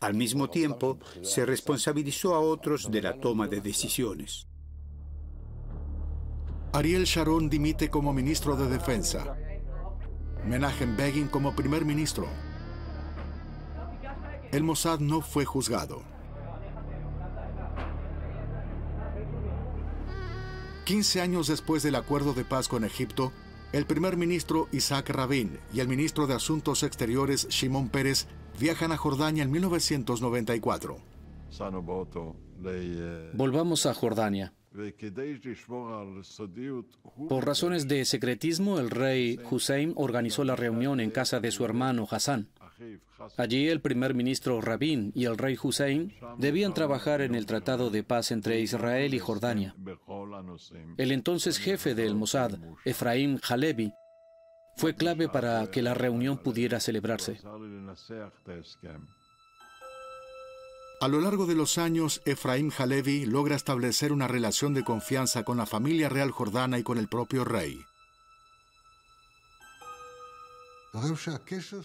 Al 0.00 0.14
mismo 0.14 0.50
tiempo, 0.50 0.98
se 1.22 1.46
responsabilizó 1.46 2.34
a 2.34 2.40
otros 2.40 2.90
de 2.90 3.02
la 3.02 3.20
toma 3.20 3.46
de 3.46 3.60
decisiones. 3.60 4.48
Ariel 6.72 7.04
Sharon 7.04 7.48
dimite 7.48 7.88
como 7.88 8.12
ministro 8.12 8.56
de 8.56 8.66
Defensa. 8.66 9.36
Menachem 10.44 10.96
Begin 10.96 11.28
como 11.28 11.54
primer 11.54 11.84
ministro. 11.84 12.26
El 14.50 14.64
Mossad 14.64 14.98
no 14.98 15.20
fue 15.20 15.44
juzgado. 15.44 16.11
15 20.84 21.20
años 21.20 21.46
después 21.46 21.82
del 21.82 21.94
acuerdo 21.94 22.34
de 22.34 22.44
paz 22.44 22.68
con 22.68 22.84
Egipto, 22.84 23.32
el 23.72 23.86
primer 23.86 24.16
ministro 24.16 24.68
Isaac 24.72 25.10
Rabin 25.10 25.58
y 25.72 25.80
el 25.80 25.88
ministro 25.88 26.26
de 26.26 26.34
Asuntos 26.34 26.82
Exteriores 26.82 27.48
Shimon 27.48 27.88
Pérez 27.88 28.26
viajan 28.58 28.90
a 28.92 28.96
Jordania 28.96 29.44
en 29.44 29.50
1994. 29.50 30.96
Volvamos 33.34 33.86
a 33.86 33.94
Jordania. 33.94 34.52
Por 37.28 37.46
razones 37.46 37.88
de 37.88 38.04
secretismo, 38.04 38.78
el 38.78 38.90
rey 38.90 39.38
Hussein 39.50 39.92
organizó 39.96 40.44
la 40.44 40.56
reunión 40.56 40.98
en 41.00 41.10
casa 41.10 41.40
de 41.40 41.50
su 41.50 41.64
hermano 41.64 42.08
Hassan. 42.10 42.48
Allí 43.36 43.68
el 43.68 43.80
primer 43.80 44.14
ministro 44.14 44.60
Rabin 44.60 45.12
y 45.14 45.24
el 45.24 45.38
rey 45.38 45.56
Hussein 45.62 46.14
debían 46.38 46.74
trabajar 46.74 47.20
en 47.20 47.34
el 47.34 47.46
tratado 47.46 47.90
de 47.90 48.02
paz 48.02 48.30
entre 48.30 48.60
Israel 48.60 49.14
y 49.14 49.18
Jordania. 49.18 49.74
El 50.96 51.12
entonces 51.12 51.58
jefe 51.58 51.94
del 51.94 52.14
Mossad, 52.14 52.58
Efraim 52.84 53.38
Halevi, 53.48 53.92
fue 54.76 54.94
clave 54.94 55.28
para 55.28 55.70
que 55.70 55.82
la 55.82 55.94
reunión 55.94 56.38
pudiera 56.38 56.80
celebrarse. 56.80 57.38
A 61.00 61.08
lo 61.08 61.20
largo 61.20 61.46
de 61.46 61.56
los 61.56 61.78
años, 61.78 62.22
Efraim 62.24 62.70
Halevi 62.78 63.26
logra 63.26 63.56
establecer 63.56 64.12
una 64.12 64.28
relación 64.28 64.72
de 64.72 64.84
confianza 64.84 65.42
con 65.42 65.56
la 65.56 65.66
familia 65.66 66.08
real 66.08 66.30
jordana 66.30 66.78
y 66.78 66.84
con 66.84 66.96
el 66.96 67.08
propio 67.08 67.44
rey. 67.44 67.84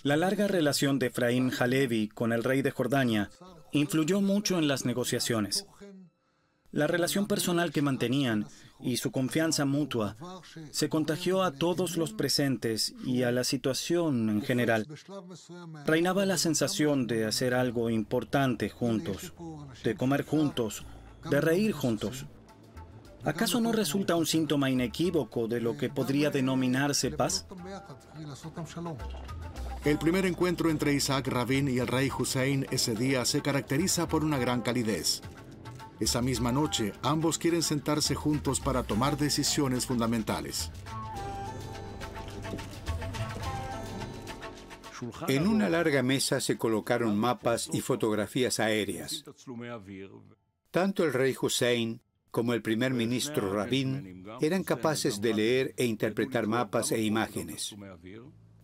La 0.04 0.17
larga 0.17 0.48
relación 0.48 1.00
de 1.00 1.08
Efraim 1.08 1.50
Halevi 1.58 2.10
con 2.10 2.34
el 2.34 2.43
rey 2.43 2.62
de 2.62 2.72
Jordania 2.72 3.30
influyó 3.72 4.20
mucho 4.20 4.58
en 4.58 4.67
las 4.67 4.84
negociaciones. 4.86 5.65
La 6.72 6.88
relación 6.88 7.28
personal 7.28 7.72
que 7.72 7.82
mantenían 7.82 8.48
y 8.82 8.98
su 8.98 9.12
confianza 9.12 9.63
mutua 9.63 10.17
se 10.72 10.89
contagió 10.89 11.43
a 11.43 11.54
todos 11.54 11.96
los 11.96 12.12
presentes 12.12 12.93
y 13.06 13.24
a 13.24 13.32
la 13.32 13.46
situación 13.46 14.30
en 14.30 14.41
general. 14.41 14.86
Reinaba 15.86 16.26
la 16.26 16.38
sensación 16.38 17.08
de 17.08 17.26
hacer 17.26 17.54
algo 17.54 17.89
importante 17.89 18.70
juntos, 18.70 19.34
de 19.86 19.96
comer 19.96 20.26
juntos, 20.26 20.84
de 21.30 21.39
reír 21.39 21.72
juntos. 21.72 22.26
¿Acaso 23.23 23.60
no 23.60 23.71
resulta 23.71 24.15
un 24.15 24.25
síntoma 24.25 24.69
inequívoco 24.69 25.47
de 25.47 25.60
lo 25.60 25.75
que 25.77 25.89
podría 25.89 26.30
denominarse 26.30 27.12
paz? 27.12 27.45
El 29.84 29.97
primer 29.97 30.25
encuentro 30.25 30.69
entre 30.69 30.93
Isaac 30.93 31.27
Rabin 31.27 31.67
y 31.67 31.80
el 31.80 31.88
rey 31.88 32.10
Hussein 32.17 32.65
ese 32.71 32.95
día 32.95 33.25
se 33.25 33.41
caracteriza 33.41 34.08
por 34.08 34.23
una 34.23 34.38
gran 34.38 34.62
calidez. 34.62 35.21
Esa 35.99 36.21
misma 36.21 36.51
noche, 36.51 36.93
ambos 37.01 37.38
quieren 37.38 37.63
sentarse 37.63 38.13
juntos 38.13 38.60
para 38.60 38.84
tomar 38.84 39.17
decisiones 39.17 39.86
fundamentales. 39.86 40.71
En 45.27 45.47
una 45.47 45.69
larga 45.69 46.03
mesa 46.03 46.39
se 46.39 46.58
colocaron 46.58 47.17
mapas 47.17 47.69
y 47.71 47.82
fotografías 47.82 48.60
aéreas. 48.60 49.23
Tanto 50.71 51.03
el 51.03 51.13
rey 51.13 51.36
Hussein 51.39 52.01
como 52.38 52.54
el 52.54 52.62
primer 52.62 52.93
ministro 52.93 53.52
Rabin 53.52 54.23
eran 54.41 54.63
capaces 54.63 55.21
de 55.21 55.34
leer 55.34 55.73
e 55.76 55.86
interpretar 55.86 56.45
mapas 56.45 56.91
e 56.91 57.02
imágenes. 57.02 57.76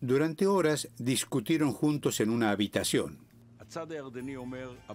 Durante 0.00 0.46
horas 0.46 0.88
discutieron 0.96 1.72
juntos 1.72 2.20
en 2.20 2.30
una 2.30 2.52
habitación. 2.52 3.18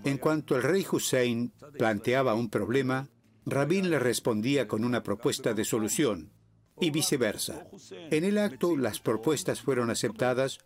En 0.05 0.17
cuanto 0.17 0.55
el 0.55 0.63
rey 0.63 0.85
Hussein 0.89 1.51
planteaba 1.77 2.35
un 2.35 2.49
problema, 2.49 3.09
Rabin 3.45 3.89
le 3.89 3.99
respondía 3.99 4.65
con 4.69 4.85
una 4.85 5.03
propuesta 5.03 5.53
de 5.53 5.65
solución 5.65 6.31
y 6.79 6.89
viceversa. 6.89 7.67
En 7.91 8.23
el 8.23 8.37
acto 8.37 8.77
las 8.77 9.01
propuestas 9.01 9.59
fueron 9.59 9.89
aceptadas 9.89 10.59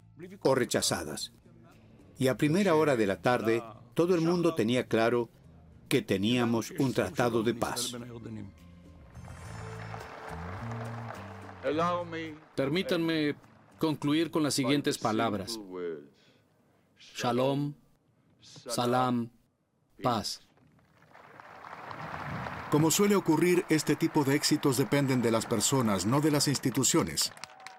o 0.44 0.54
rechazadas. 0.54 1.34
Y 2.20 2.28
a 2.28 2.38
primera 2.38 2.76
hora 2.76 2.96
de 2.96 3.08
la 3.08 3.24
tarde 3.24 3.64
todo 3.96 4.14
el 4.14 4.22
mundo 4.22 4.54
tenía 4.54 4.86
claro 4.86 5.32
que 5.88 6.02
teníamos 6.02 6.72
un 6.80 6.94
tratado 6.94 7.44
de 7.44 7.54
paz. 7.54 7.96
Permítanme 12.56 13.36
concluir 13.80 14.32
con 14.32 14.44
las 14.44 14.54
siguientes 14.54 14.98
palabras. 14.98 15.60
Shalom, 17.00 17.74
salam, 18.42 19.30
paz. 20.02 20.42
Como 22.72 22.90
suele 22.90 23.16
ocurrir, 23.16 23.66
este 23.70 23.96
tipo 23.96 24.24
de 24.24 24.36
éxitos 24.36 24.78
dependen 24.78 25.22
de 25.22 25.32
las 25.32 25.46
personas, 25.46 26.06
no 26.08 26.22
de 26.22 26.32
las 26.32 26.48
instituciones. 26.48 27.32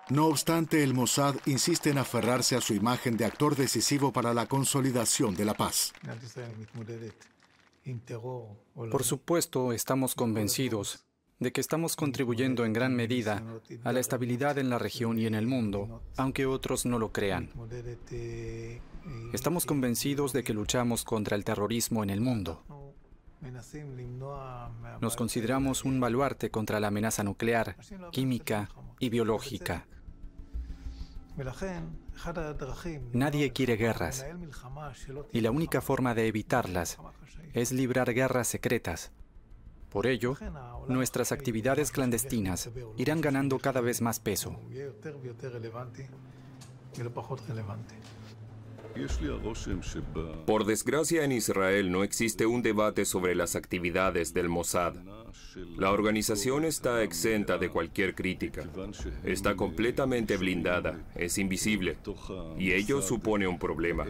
No 0.08 0.26
obstante, 0.26 0.84
el 0.84 0.94
Mossad 0.94 1.34
insiste 1.46 1.90
en 1.90 1.98
aferrarse 1.98 2.56
a 2.56 2.60
su 2.60 2.74
imagen 2.74 3.16
de 3.16 3.24
actor 3.24 3.56
decisivo 3.56 4.12
para 4.12 4.34
la 4.34 4.46
consolidación 4.46 5.34
de 5.34 5.44
la 5.46 5.54
paz. 5.54 5.92
Por 8.74 9.04
supuesto, 9.04 9.72
estamos 9.72 10.14
convencidos 10.14 11.04
de 11.38 11.52
que 11.52 11.60
estamos 11.60 11.96
contribuyendo 11.96 12.64
en 12.64 12.72
gran 12.72 12.94
medida 12.94 13.42
a 13.82 13.92
la 13.92 14.00
estabilidad 14.00 14.58
en 14.58 14.70
la 14.70 14.78
región 14.78 15.18
y 15.18 15.26
en 15.26 15.34
el 15.34 15.46
mundo, 15.46 16.02
aunque 16.16 16.46
otros 16.46 16.86
no 16.86 16.98
lo 16.98 17.12
crean. 17.12 17.50
Estamos 19.32 19.66
convencidos 19.66 20.32
de 20.32 20.44
que 20.44 20.54
luchamos 20.54 21.04
contra 21.04 21.36
el 21.36 21.44
terrorismo 21.44 22.02
en 22.02 22.10
el 22.10 22.20
mundo. 22.20 22.62
Nos 25.00 25.16
consideramos 25.16 25.84
un 25.84 26.00
baluarte 26.00 26.50
contra 26.50 26.80
la 26.80 26.88
amenaza 26.88 27.22
nuclear, 27.24 27.76
química 28.10 28.70
y 28.98 29.10
biológica. 29.10 29.86
Nadie 33.12 33.52
quiere 33.52 33.76
guerras 33.76 34.24
y 35.32 35.40
la 35.40 35.50
única 35.50 35.80
forma 35.80 36.14
de 36.14 36.28
evitarlas 36.28 36.98
es 37.52 37.72
librar 37.72 38.12
guerras 38.12 38.48
secretas. 38.48 39.12
Por 39.90 40.06
ello, 40.06 40.36
nuestras 40.88 41.30
actividades 41.30 41.92
clandestinas 41.92 42.70
irán 42.96 43.20
ganando 43.20 43.58
cada 43.58 43.80
vez 43.80 44.00
más 44.00 44.18
peso. 44.18 44.58
Por 50.46 50.64
desgracia 50.64 51.24
en 51.24 51.32
Israel 51.32 51.92
no 51.92 52.04
existe 52.04 52.46
un 52.46 52.62
debate 52.62 53.04
sobre 53.04 53.34
las 53.34 53.56
actividades 53.56 54.34
del 54.34 54.48
Mossad. 54.48 54.94
La 55.76 55.90
organización 55.90 56.64
está 56.64 57.02
exenta 57.02 57.58
de 57.58 57.70
cualquier 57.70 58.14
crítica. 58.14 58.68
Está 59.22 59.56
completamente 59.56 60.36
blindada, 60.36 61.04
es 61.14 61.38
invisible, 61.38 61.96
y 62.58 62.72
ello 62.72 63.02
supone 63.02 63.46
un 63.46 63.58
problema. 63.58 64.04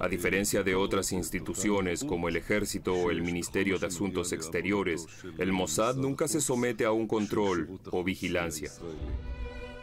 A 0.00 0.08
diferencia 0.08 0.62
de 0.62 0.74
otras 0.74 1.12
instituciones 1.12 2.04
como 2.04 2.28
el 2.28 2.36
Ejército 2.36 2.94
o 2.94 3.10
el 3.10 3.22
Ministerio 3.22 3.78
de 3.78 3.86
Asuntos 3.86 4.32
Exteriores, 4.32 5.06
el 5.38 5.52
Mossad 5.52 5.96
nunca 5.96 6.28
se 6.28 6.40
somete 6.40 6.84
a 6.84 6.92
un 6.92 7.06
control 7.06 7.80
o 7.90 8.04
vigilancia. 8.04 8.70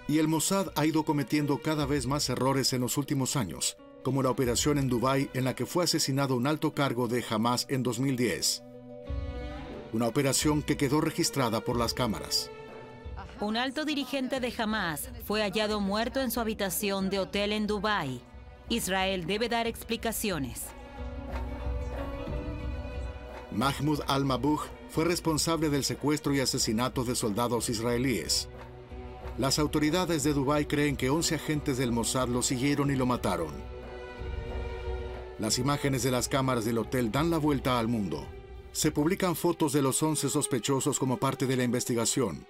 Y 0.08 0.20
el 0.20 0.28
Mossad 0.28 0.72
ha 0.76 0.86
ido 0.86 1.04
cometiendo 1.04 1.58
cada 1.58 1.86
vez 1.86 2.06
más 2.06 2.30
errores 2.30 2.74
en 2.74 2.82
los 2.82 2.98
últimos 2.98 3.36
años 3.36 3.78
como 4.06 4.22
la 4.22 4.30
operación 4.30 4.78
en 4.78 4.88
Dubái 4.88 5.32
en 5.34 5.46
la 5.46 5.56
que 5.56 5.66
fue 5.66 5.84
asesinado 5.84 6.36
un 6.36 6.46
alto 6.46 6.76
cargo 6.76 7.08
de 7.08 7.26
Hamas 7.28 7.66
en 7.70 7.82
2010. 7.82 8.62
Una 9.96 10.10
operación 10.10 10.62
que 10.62 10.76
quedó 10.76 11.00
registrada 11.00 11.62
por 11.62 11.78
las 11.78 11.94
cámaras. 11.94 12.52
Un 13.40 13.56
alto 13.56 13.86
dirigente 13.86 14.42
de 14.42 14.54
Hamas 14.58 15.10
fue 15.24 15.42
hallado 15.42 15.80
muerto 15.80 16.20
en 16.20 16.32
su 16.32 16.42
habitación 16.42 17.10
de 17.10 17.20
hotel 17.20 17.54
en 17.54 17.66
Dubái. 17.66 18.20
Israel 18.68 19.26
debe 19.26 19.48
dar 19.48 19.68
explicaciones. 19.68 20.64
Mahmoud 23.54 24.02
al-Mabouh 24.08 24.60
fue 24.90 25.06
responsable 25.06 25.70
del 25.70 25.86
secuestro 25.86 26.36
y 26.36 26.42
asesinato 26.42 27.06
de 27.06 27.16
soldados 27.16 27.70
israelíes. 27.70 28.50
Las 29.38 29.60
autoridades 29.60 30.26
de 30.26 30.34
Dubái 30.34 30.66
creen 30.66 30.98
que 30.98 31.10
11 31.10 31.36
agentes 31.36 31.78
del 31.78 31.94
Mossad 31.94 32.28
lo 32.28 32.42
siguieron 32.42 32.92
y 32.92 32.98
lo 32.98 33.06
mataron. 33.06 33.54
Las 35.40 35.58
imágenes 35.58 36.04
de 36.04 36.12
las 36.12 36.28
cámaras 36.28 36.66
del 36.66 36.80
hotel 36.80 37.14
dan 37.14 37.30
la 37.30 37.38
vuelta 37.38 37.80
al 37.80 37.88
mundo. 37.88 38.28
Se 38.76 38.92
publican 38.92 39.38
fotos 39.38 39.72
de 39.72 39.82
los 39.82 40.04
11 40.04 40.28
sospechosos 40.28 41.00
como 41.00 41.16
parte 41.16 41.48
de 41.48 41.56
la 41.56 41.64
investigación. 41.64 42.46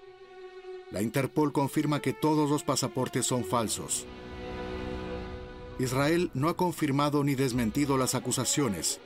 La 0.89 1.03
Interpol 1.03 1.53
confirma 1.53 2.01
que 2.01 2.13
todos 2.13 2.49
los 2.49 2.63
pasaportes 2.63 3.27
son 3.27 3.45
falsos. 3.45 4.07
Israel 5.77 6.31
no 6.33 6.49
ha 6.49 6.57
confirmado 6.57 7.23
ni 7.23 7.35
desmentido 7.35 7.95
las 7.99 8.15
acusaciones, 8.15 8.99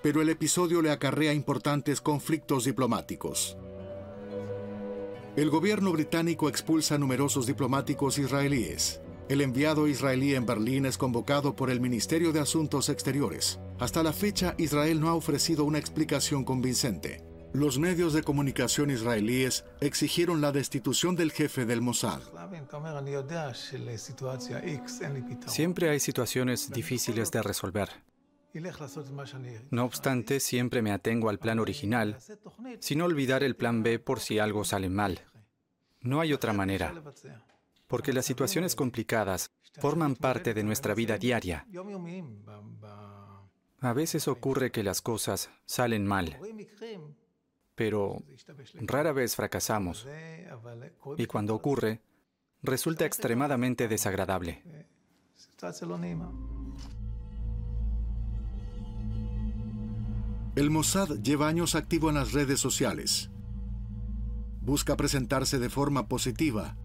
pero 0.00 0.22
el 0.22 0.28
episodio 0.28 0.80
le 0.80 0.92
acarrea 0.92 1.32
importantes 1.32 2.00
conflictos 2.00 2.66
diplomáticos. 2.66 3.56
El 5.34 5.50
gobierno 5.50 5.90
británico 5.90 6.48
expulsa 6.48 6.98
numerosos 6.98 7.48
diplomáticos 7.48 8.18
israelíes. 8.18 9.01
El 9.28 9.40
enviado 9.40 9.86
israelí 9.86 10.34
en 10.34 10.46
Berlín 10.46 10.84
es 10.84 10.98
convocado 10.98 11.54
por 11.54 11.70
el 11.70 11.80
Ministerio 11.80 12.32
de 12.32 12.40
Asuntos 12.40 12.88
Exteriores. 12.88 13.60
Hasta 13.78 14.02
la 14.02 14.12
fecha, 14.12 14.54
Israel 14.58 15.00
no 15.00 15.08
ha 15.08 15.14
ofrecido 15.14 15.64
una 15.64 15.78
explicación 15.78 16.44
convincente. 16.44 17.22
Los 17.52 17.78
medios 17.78 18.14
de 18.14 18.22
comunicación 18.22 18.90
israelíes 18.90 19.64
exigieron 19.80 20.40
la 20.40 20.52
destitución 20.52 21.16
del 21.16 21.32
jefe 21.32 21.66
del 21.66 21.82
Mossad. 21.82 22.20
Siempre 25.46 25.88
hay 25.88 26.00
situaciones 26.00 26.70
difíciles 26.70 27.30
de 27.30 27.42
resolver. 27.42 27.88
No 29.70 29.84
obstante, 29.84 30.40
siempre 30.40 30.82
me 30.82 30.92
atengo 30.92 31.28
al 31.30 31.38
plan 31.38 31.58
original, 31.58 32.18
sin 32.80 33.00
olvidar 33.00 33.44
el 33.44 33.56
plan 33.56 33.82
B 33.82 33.98
por 33.98 34.20
si 34.20 34.38
algo 34.38 34.64
sale 34.64 34.90
mal. 34.90 35.20
No 36.00 36.20
hay 36.20 36.32
otra 36.32 36.52
manera 36.52 36.92
porque 37.92 38.14
las 38.14 38.24
situaciones 38.24 38.74
complicadas 38.74 39.50
forman 39.78 40.16
parte 40.16 40.54
de 40.54 40.62
nuestra 40.64 40.94
vida 40.94 41.18
diaria. 41.18 41.66
A 43.80 43.92
veces 43.92 44.28
ocurre 44.28 44.70
que 44.70 44.82
las 44.82 45.02
cosas 45.02 45.50
salen 45.66 46.06
mal, 46.06 46.38
pero 47.74 48.22
rara 48.76 49.12
vez 49.12 49.36
fracasamos. 49.36 50.08
Y 51.18 51.26
cuando 51.26 51.54
ocurre, 51.54 52.00
resulta 52.62 53.04
extremadamente 53.04 53.88
desagradable. 53.88 54.62
El 60.56 60.70
Mossad 60.70 61.10
lleva 61.20 61.46
años 61.46 61.74
activo 61.74 62.08
en 62.08 62.14
las 62.14 62.32
redes 62.32 62.58
sociales. 62.58 63.28
Busca 64.62 64.96
presentarse 64.96 65.58
de 65.58 65.68
forma 65.68 66.08
positiva 66.08 66.78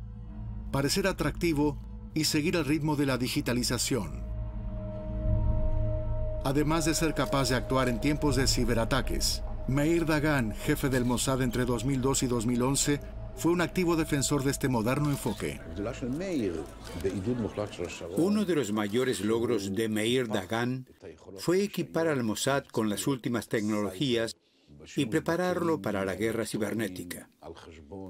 parecer 0.72 1.08
atractivo 1.08 1.78
y 2.14 2.26
seguir 2.26 2.56
el 2.56 2.66
ritmo 2.66 2.96
de 2.96 3.06
la 3.06 3.18
digitalización. 3.18 4.24
Además 6.44 6.86
de 6.86 6.94
ser 6.94 7.14
capaz 7.14 7.50
de 7.50 7.56
actuar 7.56 7.90
en 7.90 8.00
tiempos 8.00 8.36
de 8.36 8.48
ciberataques, 8.48 9.44
Meir 9.68 10.06
Dagan, 10.06 10.54
jefe 10.54 10.88
del 10.90 11.04
Mossad 11.04 11.42
entre 11.42 11.66
2002 11.66 12.24
y 12.24 12.28
2011, 12.28 13.02
fue 13.36 13.52
un 13.52 13.62
activo 13.62 13.96
defensor 13.96 14.44
de 14.44 14.52
este 14.52 14.68
moderno 14.68 15.10
enfoque. 15.10 15.60
Uno 18.16 18.46
de 18.46 18.56
los 18.56 18.72
mayores 18.72 19.22
logros 19.22 19.76
de 19.76 19.90
Meir 19.90 20.28
Dagan 20.28 20.88
fue 21.38 21.64
equipar 21.64 22.08
al 22.08 22.24
Mossad 22.24 22.64
con 22.66 22.90
las 22.90 23.06
últimas 23.06 23.48
tecnologías 23.48 24.36
y 24.96 25.06
prepararlo 25.06 25.82
para 25.82 26.06
la 26.06 26.16
guerra 26.16 26.46
cibernética. 26.46 27.30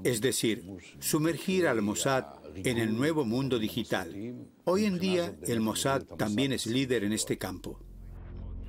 Es 0.04 0.20
decir, 0.20 0.64
sumergir 1.00 1.66
al 1.66 1.82
Mossad 1.82 2.24
en 2.56 2.78
el 2.78 2.96
nuevo 2.96 3.24
mundo 3.24 3.58
digital. 3.58 4.14
Hoy 4.64 4.84
en 4.84 4.98
día, 4.98 5.36
el 5.46 5.60
Mossad 5.60 6.02
también 6.16 6.52
es 6.52 6.66
líder 6.66 7.04
en 7.04 7.12
este 7.12 7.38
campo. 7.38 7.80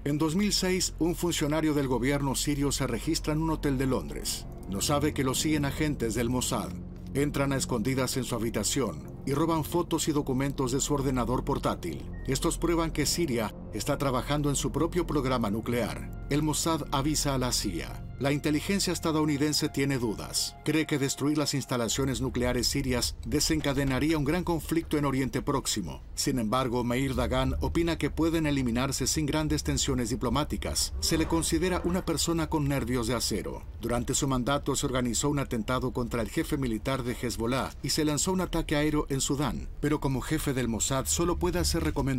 En 0.05 0.17
2006, 0.17 0.95
un 0.99 1.15
funcionario 1.15 1.73
del 1.73 1.87
gobierno 1.87 2.33
sirio 2.35 2.71
se 2.71 2.87
registra 2.87 3.33
en 3.33 3.41
un 3.41 3.51
hotel 3.51 3.77
de 3.77 3.85
Londres. 3.85 4.45
No 4.69 4.81
sabe 4.81 5.13
que 5.13 5.23
lo 5.23 5.35
siguen 5.35 5.65
agentes 5.65 6.15
del 6.15 6.29
Mossad. 6.29 6.71
Entran 7.13 7.53
a 7.53 7.57
escondidas 7.57 8.15
en 8.17 8.23
su 8.23 8.35
habitación 8.35 9.11
y 9.25 9.33
roban 9.33 9.63
fotos 9.63 10.07
y 10.07 10.11
documentos 10.11 10.71
de 10.71 10.79
su 10.79 10.93
ordenador 10.93 11.43
portátil. 11.43 12.03
Estos 12.29 12.59
prueban 12.59 12.91
que 12.91 13.07
Siria 13.07 13.55
está 13.73 13.97
trabajando 13.97 14.49
en 14.49 14.55
su 14.55 14.71
propio 14.71 15.07
programa 15.07 15.49
nuclear. 15.49 16.27
El 16.29 16.43
Mossad 16.43 16.83
avisa 16.91 17.33
a 17.33 17.39
la 17.39 17.51
CIA. 17.51 18.05
La 18.19 18.33
inteligencia 18.33 18.91
estadounidense 18.91 19.69
tiene 19.69 19.97
dudas. 19.97 20.55
Cree 20.65 20.85
que 20.85 20.99
destruir 20.99 21.37
las 21.37 21.53
instalaciones 21.53 22.19
nucleares 22.19 22.67
sirias 22.67 23.15
desencadenaría 23.25 24.17
un 24.17 24.25
gran 24.25 24.43
conflicto 24.43 24.97
en 24.97 25.05
Oriente 25.05 25.41
Próximo. 25.41 26.03
Sin 26.15 26.37
embargo, 26.37 26.83
Meir 26.83 27.15
Dagan 27.15 27.55
opina 27.61 27.97
que 27.97 28.09
pueden 28.09 28.45
eliminarse 28.45 29.07
sin 29.07 29.25
grandes 29.25 29.63
tensiones 29.63 30.09
diplomáticas. 30.09 30.93
Se 30.99 31.17
le 31.17 31.27
considera 31.27 31.81
una 31.85 32.05
persona 32.05 32.47
con 32.47 32.67
nervios 32.67 33.07
de 33.07 33.15
acero. 33.15 33.63
Durante 33.79 34.13
su 34.13 34.27
mandato 34.27 34.75
se 34.75 34.85
organizó 34.85 35.29
un 35.29 35.39
atentado 35.39 35.93
contra 35.93 36.21
el 36.21 36.29
jefe 36.29 36.57
militar 36.57 37.03
de 37.03 37.13
Hezbollah 37.19 37.71
y 37.81 37.91
se 37.91 38.03
lanzó 38.03 38.33
un 38.33 38.41
ataque 38.41 38.75
aéreo 38.75 39.07
en 39.09 39.21
Sudán. 39.21 39.69
Pero 39.79 40.01
como 40.01 40.19
jefe 40.19 40.53
del 40.53 40.67
Mossad 40.67 41.05
solo 41.05 41.39
puede 41.39 41.57
hacer 41.59 41.85
recomendaciones. 41.85 42.18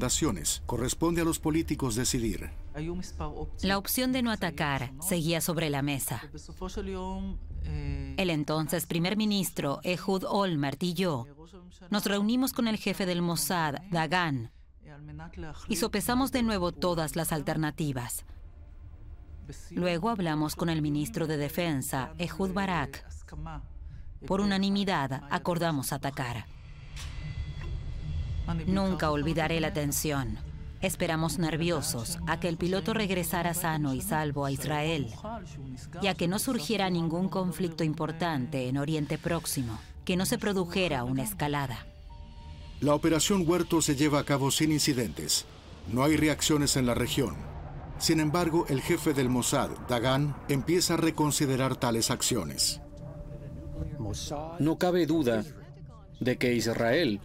Corresponde 0.67 1.21
a 1.21 1.25
los 1.25 1.39
políticos 1.39 1.95
decidir. 1.95 2.51
La 3.63 3.79
opción 3.79 4.13
de 4.13 4.23
no 4.23 4.31
atacar 4.31 4.93
seguía 5.01 5.41
sobre 5.41 5.71
la 5.71 5.83
mesa. 5.83 6.23
El 8.17 8.31
entonces 8.31 8.87
primer 8.87 9.17
ministro 9.17 9.81
Ehud 9.83 10.25
Olmert 10.27 10.83
y 10.83 10.95
yo 10.95 11.27
nos 11.91 12.05
reunimos 12.07 12.53
con 12.53 12.69
el 12.69 12.77
jefe 12.77 13.07
del 13.07 13.23
Mossad, 13.23 13.77
Dagan, 13.91 14.51
y 15.69 15.77
sopesamos 15.77 16.33
de 16.33 16.43
nuevo 16.43 16.73
todas 16.73 17.17
las 17.17 17.33
alternativas. 17.33 18.25
Luego 19.71 20.11
hablamos 20.11 20.55
con 20.55 20.69
el 20.69 20.83
ministro 20.83 21.27
de 21.27 21.37
Defensa, 21.37 22.13
Ehud 22.19 22.53
Barak. 22.53 23.05
Por 24.27 24.41
unanimidad 24.41 25.23
acordamos 25.31 25.93
atacar. 25.93 26.47
Nunca 28.67 29.11
olvidaré 29.11 29.61
la 29.61 29.73
tensión. 29.73 30.39
Esperamos 30.81 31.39
nerviosos 31.39 32.19
a 32.27 32.41
que 32.41 32.49
el 32.49 32.57
piloto 32.57 32.95
regresara 32.95 33.53
sano 33.53 33.93
y 33.93 34.01
salvo 34.01 34.47
a 34.47 34.51
Israel 34.51 35.09
y 36.01 36.07
a 36.07 36.15
que 36.15 36.27
no 36.27 36.39
surgiera 36.39 36.89
ningún 36.89 37.29
conflicto 37.29 37.85
importante 37.85 38.69
en 38.69 38.79
Oriente 38.79 39.19
Próximo, 39.19 39.79
que 40.05 40.17
no 40.17 40.25
se 40.25 40.39
produjera 40.39 41.05
una 41.05 41.23
escalada. 41.23 41.87
La 42.81 42.95
operación 42.95 43.45
Huerto 43.47 43.83
se 43.83 43.95
lleva 43.95 44.21
a 44.21 44.25
cabo 44.25 44.51
sin 44.51 44.73
incidentes. 44.73 45.45
No 45.93 46.03
hay 46.03 46.17
reacciones 46.17 46.77
en 46.77 46.87
la 46.87 46.95
región. 46.95 47.37
Sin 47.99 48.19
embargo, 48.19 48.65
el 48.71 48.81
jefe 48.81 49.13
del 49.13 49.29
Mossad, 49.29 49.71
Dagan, 49.87 50.35
empieza 50.49 50.95
a 50.95 50.97
reconsiderar 50.97 51.77
tales 51.77 52.11
acciones. 52.11 52.81
No 54.59 54.79
cabe 54.79 55.05
duda 55.05 55.45
de 56.21 56.39
que 56.39 56.55
Israel, 56.55 57.21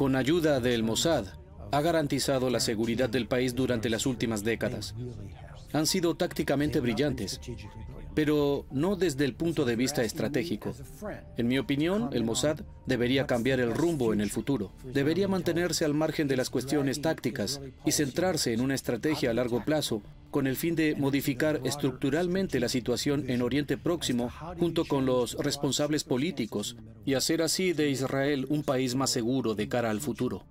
con 0.00 0.16
ayuda 0.16 0.60
del 0.60 0.82
Mossad, 0.82 1.26
ha 1.72 1.80
garantizado 1.82 2.48
la 2.48 2.60
seguridad 2.60 3.10
del 3.10 3.26
país 3.28 3.54
durante 3.54 3.90
las 3.90 4.06
últimas 4.06 4.42
décadas. 4.42 4.94
Han 5.74 5.86
sido 5.86 6.14
tácticamente 6.14 6.80
brillantes, 6.80 7.38
pero 8.14 8.66
no 8.70 8.96
desde 8.96 9.24
el 9.24 9.34
punto 9.34 9.64
de 9.64 9.76
vista 9.76 10.02
estratégico. 10.02 10.74
En 11.36 11.48
mi 11.48 11.58
opinión, 11.58 12.10
el 12.12 12.24
Mossad 12.24 12.60
debería 12.86 13.26
cambiar 13.26 13.60
el 13.60 13.74
rumbo 13.74 14.12
en 14.12 14.20
el 14.20 14.30
futuro. 14.30 14.72
Debería 14.84 15.28
mantenerse 15.28 15.84
al 15.84 15.94
margen 15.94 16.28
de 16.28 16.36
las 16.36 16.50
cuestiones 16.50 17.00
tácticas 17.00 17.60
y 17.84 17.92
centrarse 17.92 18.52
en 18.52 18.60
una 18.60 18.74
estrategia 18.74 19.30
a 19.30 19.34
largo 19.34 19.64
plazo 19.64 20.02
con 20.30 20.46
el 20.46 20.56
fin 20.56 20.76
de 20.76 20.94
modificar 20.96 21.60
estructuralmente 21.64 22.60
la 22.60 22.68
situación 22.68 23.28
en 23.28 23.42
Oriente 23.42 23.76
Próximo 23.76 24.30
junto 24.58 24.84
con 24.84 25.06
los 25.06 25.36
responsables 25.38 26.04
políticos 26.04 26.76
y 27.04 27.14
hacer 27.14 27.42
así 27.42 27.72
de 27.72 27.90
Israel 27.90 28.46
un 28.48 28.62
país 28.62 28.94
más 28.94 29.10
seguro 29.10 29.54
de 29.54 29.68
cara 29.68 29.90
al 29.90 30.00
futuro. 30.00 30.44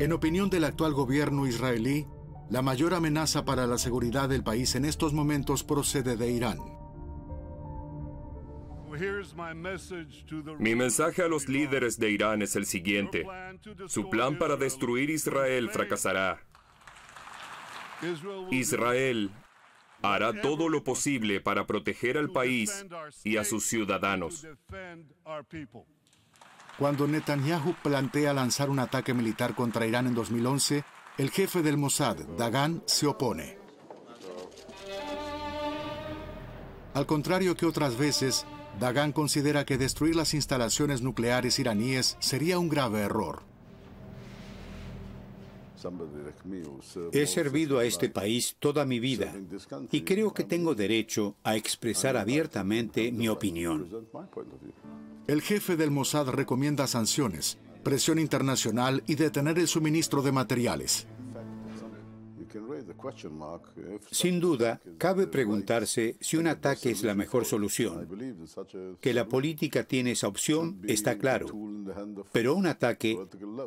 En 0.00 0.12
opinión 0.12 0.50
del 0.50 0.64
actual 0.64 0.94
gobierno 0.94 1.46
israelí, 1.46 2.06
la 2.50 2.62
mayor 2.62 2.94
amenaza 2.94 3.44
para 3.44 3.66
la 3.66 3.78
seguridad 3.78 4.28
del 4.28 4.42
país 4.42 4.74
en 4.74 4.84
estos 4.84 5.12
momentos 5.12 5.64
procede 5.64 6.16
de 6.16 6.30
Irán. 6.30 6.58
Mi 10.58 10.74
mensaje 10.74 11.22
a 11.22 11.28
los 11.28 11.48
líderes 11.48 11.98
de 11.98 12.10
Irán 12.10 12.42
es 12.42 12.56
el 12.56 12.66
siguiente. 12.66 13.26
Su 13.86 14.10
plan 14.10 14.38
para 14.38 14.56
destruir 14.56 15.10
Israel 15.10 15.70
fracasará. 15.70 16.40
Israel 18.50 19.30
hará 20.02 20.40
todo 20.40 20.68
lo 20.68 20.84
posible 20.84 21.40
para 21.40 21.66
proteger 21.66 22.18
al 22.18 22.30
país 22.30 22.84
y 23.24 23.36
a 23.36 23.44
sus 23.44 23.66
ciudadanos. 23.66 24.46
Cuando 26.78 27.06
Netanyahu 27.06 27.74
plantea 27.82 28.32
lanzar 28.32 28.68
un 28.68 28.78
ataque 28.78 29.14
militar 29.14 29.54
contra 29.54 29.86
Irán 29.86 30.06
en 30.06 30.14
2011, 30.14 30.84
el 31.22 31.30
jefe 31.30 31.62
del 31.62 31.76
Mossad, 31.76 32.16
Dagan, 32.36 32.82
se 32.84 33.06
opone. 33.06 33.56
Al 36.94 37.06
contrario 37.06 37.56
que 37.56 37.64
otras 37.64 37.96
veces, 37.96 38.44
Dagan 38.80 39.12
considera 39.12 39.64
que 39.64 39.78
destruir 39.78 40.16
las 40.16 40.34
instalaciones 40.34 41.00
nucleares 41.00 41.60
iraníes 41.60 42.16
sería 42.18 42.58
un 42.58 42.68
grave 42.68 43.02
error. 43.02 43.44
He 47.12 47.26
servido 47.28 47.78
a 47.78 47.84
este 47.84 48.08
país 48.08 48.56
toda 48.58 48.84
mi 48.84 48.98
vida 48.98 49.32
y 49.92 50.02
creo 50.02 50.34
que 50.34 50.42
tengo 50.42 50.74
derecho 50.74 51.36
a 51.44 51.54
expresar 51.54 52.16
abiertamente 52.16 53.12
mi 53.12 53.28
opinión. 53.28 53.88
El 55.28 55.40
jefe 55.40 55.76
del 55.76 55.92
Mossad 55.92 56.30
recomienda 56.30 56.88
sanciones, 56.88 57.58
presión 57.84 58.18
internacional 58.18 59.04
y 59.06 59.14
detener 59.14 59.60
el 59.60 59.68
suministro 59.68 60.20
de 60.22 60.32
materiales. 60.32 61.06
Sin 64.10 64.40
duda, 64.40 64.80
cabe 64.98 65.26
preguntarse 65.26 66.16
si 66.20 66.36
un 66.36 66.46
ataque 66.46 66.90
es 66.90 67.02
la 67.02 67.14
mejor 67.14 67.44
solución. 67.44 68.08
Que 69.00 69.14
la 69.14 69.26
política 69.26 69.84
tiene 69.84 70.12
esa 70.12 70.28
opción 70.28 70.80
está 70.86 71.18
claro, 71.18 71.46
pero 72.32 72.54
un 72.54 72.66
ataque 72.66 73.18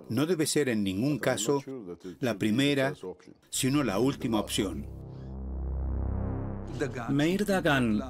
no 0.10 0.26
debe 0.26 0.46
ser 0.46 0.70
en 0.70 0.84
ningún 0.84 1.20
caso 1.20 1.64
la 2.20 2.38
primera, 2.38 2.94
sino 3.50 3.84
la 3.84 4.00
última 4.00 4.40
opción. 4.40 4.88
Meir 7.10 7.46
Dagan 7.46 8.02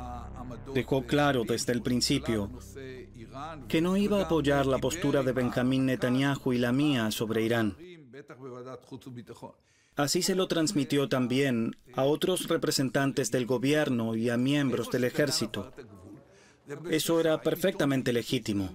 dejó 0.73 1.05
claro 1.05 1.43
desde 1.43 1.73
el 1.73 1.81
principio 1.81 2.49
que 3.67 3.81
no 3.81 3.97
iba 3.97 4.19
a 4.19 4.25
apoyar 4.25 4.65
la 4.65 4.77
postura 4.79 5.23
de 5.23 5.33
Benjamín 5.33 5.85
Netanyahu 5.85 6.53
y 6.53 6.57
la 6.57 6.71
mía 6.71 7.11
sobre 7.11 7.43
Irán. 7.43 7.75
Así 9.95 10.21
se 10.21 10.35
lo 10.35 10.47
transmitió 10.47 11.07
también 11.07 11.77
a 11.93 12.03
otros 12.03 12.47
representantes 12.49 13.31
del 13.31 13.45
gobierno 13.45 14.15
y 14.15 14.29
a 14.29 14.35
miembros 14.35 14.89
del 14.91 15.05
ejército. 15.05 15.71
Eso 16.89 17.19
era 17.19 17.41
perfectamente 17.41 18.11
legítimo. 18.11 18.73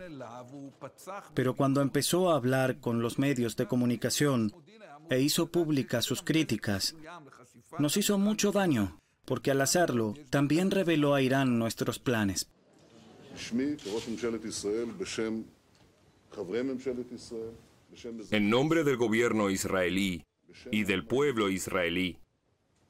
Pero 1.34 1.54
cuando 1.56 1.82
empezó 1.82 2.30
a 2.30 2.36
hablar 2.36 2.78
con 2.78 3.02
los 3.02 3.18
medios 3.18 3.56
de 3.56 3.66
comunicación 3.66 4.52
e 5.10 5.20
hizo 5.20 5.50
públicas 5.50 6.04
sus 6.04 6.22
críticas, 6.22 6.94
nos 7.78 7.96
hizo 7.96 8.16
mucho 8.16 8.52
daño, 8.52 8.98
porque 9.26 9.50
al 9.50 9.60
hacerlo 9.60 10.14
también 10.30 10.70
reveló 10.70 11.14
a 11.14 11.20
Irán 11.20 11.58
nuestros 11.58 11.98
planes. 11.98 12.48
En 18.30 18.50
nombre 18.50 18.84
del 18.84 18.96
gobierno 18.96 19.50
israelí 19.50 20.24
y 20.70 20.84
del 20.84 21.04
pueblo 21.04 21.48
israelí, 21.50 22.18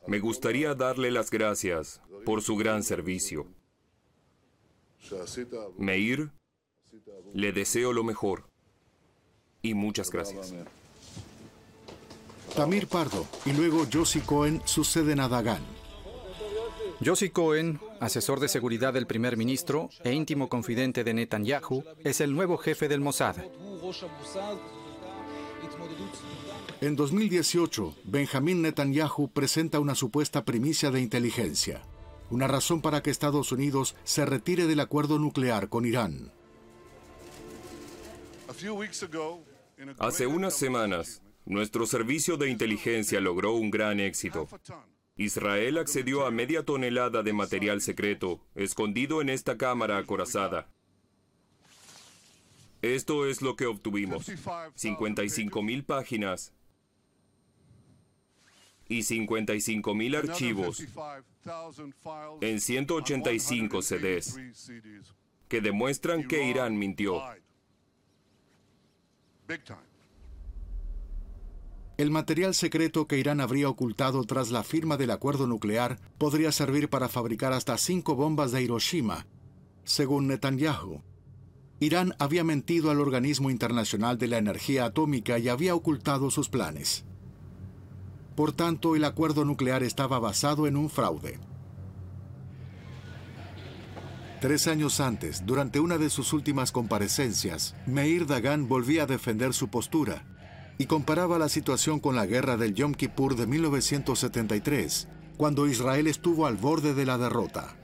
me 0.06 0.18
gustaría 0.18 0.74
darle 0.74 1.10
las 1.10 1.30
gracias 1.30 2.00
por 2.24 2.42
su 2.42 2.56
gran 2.56 2.82
servicio. 2.82 3.46
Meir, 5.78 6.30
le 7.34 7.52
deseo 7.52 7.92
lo 7.92 8.04
mejor 8.04 8.44
y 9.62 9.74
muchas 9.74 10.10
gracias. 10.10 10.54
Tamir 12.54 12.88
Pardo 12.88 13.26
y 13.46 13.52
luego 13.52 13.86
Josie 13.90 14.22
Cohen 14.22 14.60
suceden 14.64 15.20
a 15.20 15.28
Dagan. 15.28 15.62
Josie 17.04 17.30
Cohen, 17.30 17.80
asesor 18.00 18.40
de 18.40 18.48
seguridad 18.48 18.92
del 18.92 19.06
primer 19.06 19.36
ministro 19.36 19.88
e 20.04 20.12
íntimo 20.12 20.48
confidente 20.48 21.02
de 21.02 21.14
Netanyahu, 21.14 21.82
es 22.04 22.20
el 22.20 22.34
nuevo 22.34 22.58
jefe 22.58 22.88
del 22.88 23.00
Mossad. 23.00 23.36
En 26.80 26.96
2018, 26.96 27.94
Benjamín 28.04 28.62
Netanyahu 28.62 29.28
presenta 29.28 29.80
una 29.80 29.94
supuesta 29.94 30.46
primicia 30.46 30.90
de 30.90 31.02
inteligencia, 31.02 31.82
una 32.30 32.46
razón 32.46 32.80
para 32.80 33.02
que 33.02 33.10
Estados 33.10 33.52
Unidos 33.52 33.96
se 34.02 34.24
retire 34.24 34.66
del 34.66 34.80
acuerdo 34.80 35.18
nuclear 35.18 35.68
con 35.68 35.84
Irán. 35.84 36.32
Hace 39.98 40.26
unas 40.26 40.54
semanas, 40.54 41.20
nuestro 41.44 41.84
servicio 41.84 42.38
de 42.38 42.48
inteligencia 42.48 43.20
logró 43.20 43.52
un 43.52 43.70
gran 43.70 44.00
éxito. 44.00 44.48
Israel 45.16 45.76
accedió 45.76 46.24
a 46.24 46.30
media 46.30 46.64
tonelada 46.64 47.22
de 47.22 47.34
material 47.34 47.82
secreto, 47.82 48.40
escondido 48.54 49.20
en 49.20 49.28
esta 49.28 49.58
cámara 49.58 49.98
acorazada. 49.98 50.70
Esto 52.80 53.26
es 53.26 53.42
lo 53.42 53.54
que 53.56 53.66
obtuvimos. 53.66 54.32
55 54.76 55.62
mil 55.62 55.84
páginas 55.84 56.54
y 58.90 59.04
55 59.04 59.94
mil 59.94 60.16
archivos 60.16 60.84
en 62.40 62.60
185 62.60 63.82
CDs 63.82 64.36
que 65.48 65.60
demuestran 65.60 66.26
que 66.26 66.44
Irán 66.44 66.76
mintió. 66.76 67.22
El 71.96 72.10
material 72.10 72.54
secreto 72.54 73.06
que 73.06 73.18
Irán 73.18 73.40
habría 73.40 73.68
ocultado 73.68 74.24
tras 74.24 74.50
la 74.50 74.64
firma 74.64 74.96
del 74.96 75.12
acuerdo 75.12 75.46
nuclear 75.46 76.00
podría 76.18 76.50
servir 76.50 76.88
para 76.88 77.08
fabricar 77.08 77.52
hasta 77.52 77.78
cinco 77.78 78.16
bombas 78.16 78.52
de 78.52 78.62
Hiroshima, 78.62 79.26
según 79.84 80.26
Netanyahu. 80.26 81.02
Irán 81.78 82.14
había 82.18 82.42
mentido 82.42 82.90
al 82.90 83.00
organismo 83.00 83.50
internacional 83.50 84.18
de 84.18 84.28
la 84.28 84.38
energía 84.38 84.86
atómica 84.86 85.38
y 85.38 85.48
había 85.48 85.74
ocultado 85.74 86.30
sus 86.30 86.48
planes. 86.48 87.04
Por 88.40 88.52
tanto, 88.52 88.96
el 88.96 89.04
acuerdo 89.04 89.44
nuclear 89.44 89.82
estaba 89.82 90.18
basado 90.18 90.66
en 90.66 90.74
un 90.74 90.88
fraude. 90.88 91.38
Tres 94.40 94.66
años 94.66 94.98
antes, 94.98 95.44
durante 95.44 95.78
una 95.78 95.98
de 95.98 96.08
sus 96.08 96.32
últimas 96.32 96.72
comparecencias, 96.72 97.76
Meir 97.84 98.26
Dagan 98.26 98.66
volvía 98.66 99.02
a 99.02 99.06
defender 99.06 99.52
su 99.52 99.68
postura 99.68 100.24
y 100.78 100.86
comparaba 100.86 101.38
la 101.38 101.50
situación 101.50 102.00
con 102.00 102.16
la 102.16 102.24
guerra 102.24 102.56
del 102.56 102.72
Yom 102.72 102.94
Kippur 102.94 103.36
de 103.36 103.46
1973, 103.46 105.08
cuando 105.36 105.66
Israel 105.66 106.06
estuvo 106.06 106.46
al 106.46 106.56
borde 106.56 106.94
de 106.94 107.04
la 107.04 107.18
derrota. 107.18 107.76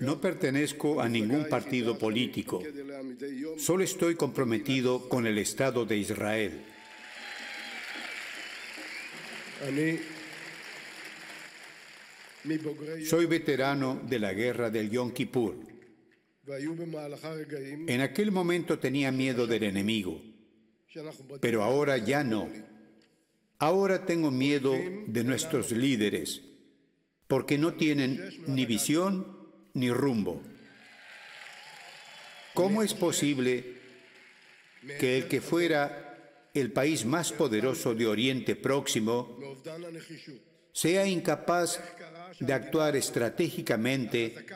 No 0.00 0.20
pertenezco 0.20 1.00
a 1.00 1.08
ningún 1.08 1.46
partido 1.48 1.96
político. 1.96 2.62
Solo 3.56 3.82
estoy 3.82 4.14
comprometido 4.14 5.08
con 5.08 5.26
el 5.26 5.38
Estado 5.38 5.86
de 5.86 5.96
Israel. 5.96 6.66
Soy 13.06 13.26
veterano 13.26 14.00
de 14.06 14.18
la 14.18 14.32
guerra 14.34 14.70
del 14.70 14.90
Yom 14.90 15.12
Kippur. 15.12 15.56
En 17.86 18.00
aquel 18.02 18.30
momento 18.30 18.78
tenía 18.78 19.10
miedo 19.10 19.46
del 19.46 19.62
enemigo, 19.62 20.20
pero 21.40 21.62
ahora 21.62 21.96
ya 21.96 22.22
no. 22.22 22.50
Ahora 23.58 24.04
tengo 24.04 24.30
miedo 24.30 24.74
de 25.06 25.24
nuestros 25.24 25.70
líderes, 25.70 26.42
porque 27.26 27.56
no 27.56 27.74
tienen 27.74 28.20
ni 28.46 28.66
visión 28.66 29.26
ni 29.72 29.90
rumbo. 29.90 30.42
¿Cómo 32.52 32.82
es 32.82 32.92
posible 32.92 33.74
que 35.00 35.16
el 35.16 35.28
que 35.28 35.40
fuera 35.40 36.03
el 36.54 36.70
país 36.70 37.04
más 37.04 37.32
poderoso 37.32 37.94
de 37.94 38.06
Oriente 38.06 38.54
Próximo 38.54 39.36
sea 40.72 41.06
incapaz 41.06 41.80
de 42.38 42.52
actuar 42.52 42.96
estratégicamente 42.96 44.46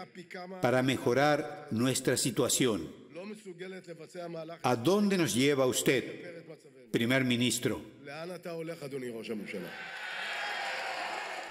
para 0.62 0.82
mejorar 0.82 1.66
nuestra 1.70 2.16
situación. 2.16 2.88
¿A 4.62 4.76
dónde 4.76 5.18
nos 5.18 5.34
lleva 5.34 5.66
usted, 5.66 6.44
primer 6.90 7.24
ministro? 7.24 7.82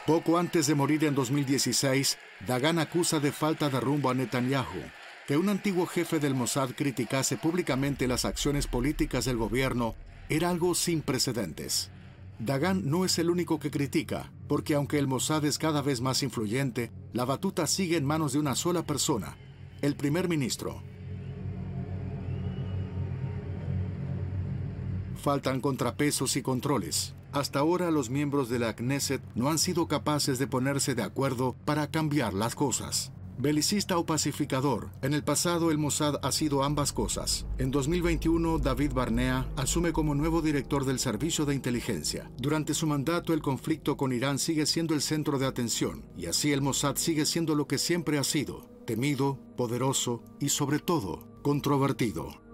Poco 0.05 0.37
antes 0.37 0.67
de 0.67 0.75
morir 0.75 1.03
en 1.03 1.13
2016, 1.13 2.17
Dagan 2.47 2.79
acusa 2.79 3.19
de 3.19 3.31
falta 3.31 3.67
de 3.69 3.79
rumbo 3.79 4.09
a 4.09 4.13
Netanyahu, 4.13 4.83
que 5.27 5.35
un 5.35 5.49
antiguo 5.49 5.85
jefe 5.85 6.19
del 6.19 6.35
Mossad 6.35 6.69
criticase 6.71 7.35
públicamente 7.35 8.07
las 8.07 8.23
acciones 8.23 8.67
políticas 8.67 9.25
del 9.25 9.37
gobierno 9.37 9.95
era 10.29 10.49
algo 10.49 10.75
sin 10.75 11.01
precedentes. 11.01 11.89
Dagan 12.39 12.89
no 12.89 13.05
es 13.05 13.17
el 13.17 13.29
único 13.29 13.59
que 13.59 13.71
critica, 13.71 14.31
porque 14.47 14.75
aunque 14.75 14.99
el 14.99 15.07
Mossad 15.07 15.43
es 15.45 15.57
cada 15.57 15.81
vez 15.81 16.01
más 16.01 16.21
influyente, 16.21 16.91
la 17.13 17.25
batuta 17.25 17.65
sigue 17.65 17.97
en 17.97 18.05
manos 18.05 18.33
de 18.33 18.39
una 18.39 18.55
sola 18.55 18.83
persona, 18.85 19.37
el 19.81 19.95
primer 19.95 20.29
ministro. 20.29 20.83
Faltan 25.15 25.61
contrapesos 25.61 26.35
y 26.35 26.41
controles. 26.41 27.15
Hasta 27.31 27.59
ahora 27.59 27.91
los 27.91 28.09
miembros 28.09 28.49
de 28.49 28.59
la 28.59 28.75
Knesset 28.75 29.21
no 29.35 29.49
han 29.49 29.57
sido 29.57 29.87
capaces 29.87 30.39
de 30.39 30.47
ponerse 30.47 30.95
de 30.95 31.03
acuerdo 31.03 31.55
para 31.65 31.89
cambiar 31.89 32.33
las 32.33 32.55
cosas. 32.55 33.11
Belicista 33.39 33.99
o 33.99 34.05
pacificador, 34.05 34.89
en 35.03 35.13
el 35.13 35.23
pasado 35.23 35.69
el 35.69 35.77
Mossad 35.77 36.15
ha 36.23 36.31
sido 36.31 36.63
ambas 36.63 36.91
cosas. 36.91 37.45
En 37.59 37.69
2021, 37.69 38.57
David 38.57 38.93
Barnea 38.93 39.47
asume 39.55 39.93
como 39.93 40.15
nuevo 40.15 40.41
director 40.41 40.85
del 40.85 40.97
Servicio 40.97 41.45
de 41.45 41.53
Inteligencia. 41.53 42.31
Durante 42.39 42.73
su 42.73 42.87
mandato, 42.87 43.33
el 43.33 43.43
conflicto 43.43 43.95
con 43.95 44.11
Irán 44.11 44.39
sigue 44.39 44.65
siendo 44.65 44.95
el 44.95 45.01
centro 45.01 45.37
de 45.37 45.45
atención, 45.45 46.03
y 46.17 46.25
así 46.25 46.51
el 46.51 46.63
Mossad 46.63 46.95
sigue 46.95 47.27
siendo 47.27 47.53
lo 47.53 47.67
que 47.67 47.77
siempre 47.77 48.17
ha 48.17 48.23
sido, 48.23 48.67
temido, 48.87 49.37
poderoso 49.55 50.23
y 50.39 50.49
sobre 50.49 50.79
todo, 50.79 51.27
controvertido. 51.43 52.46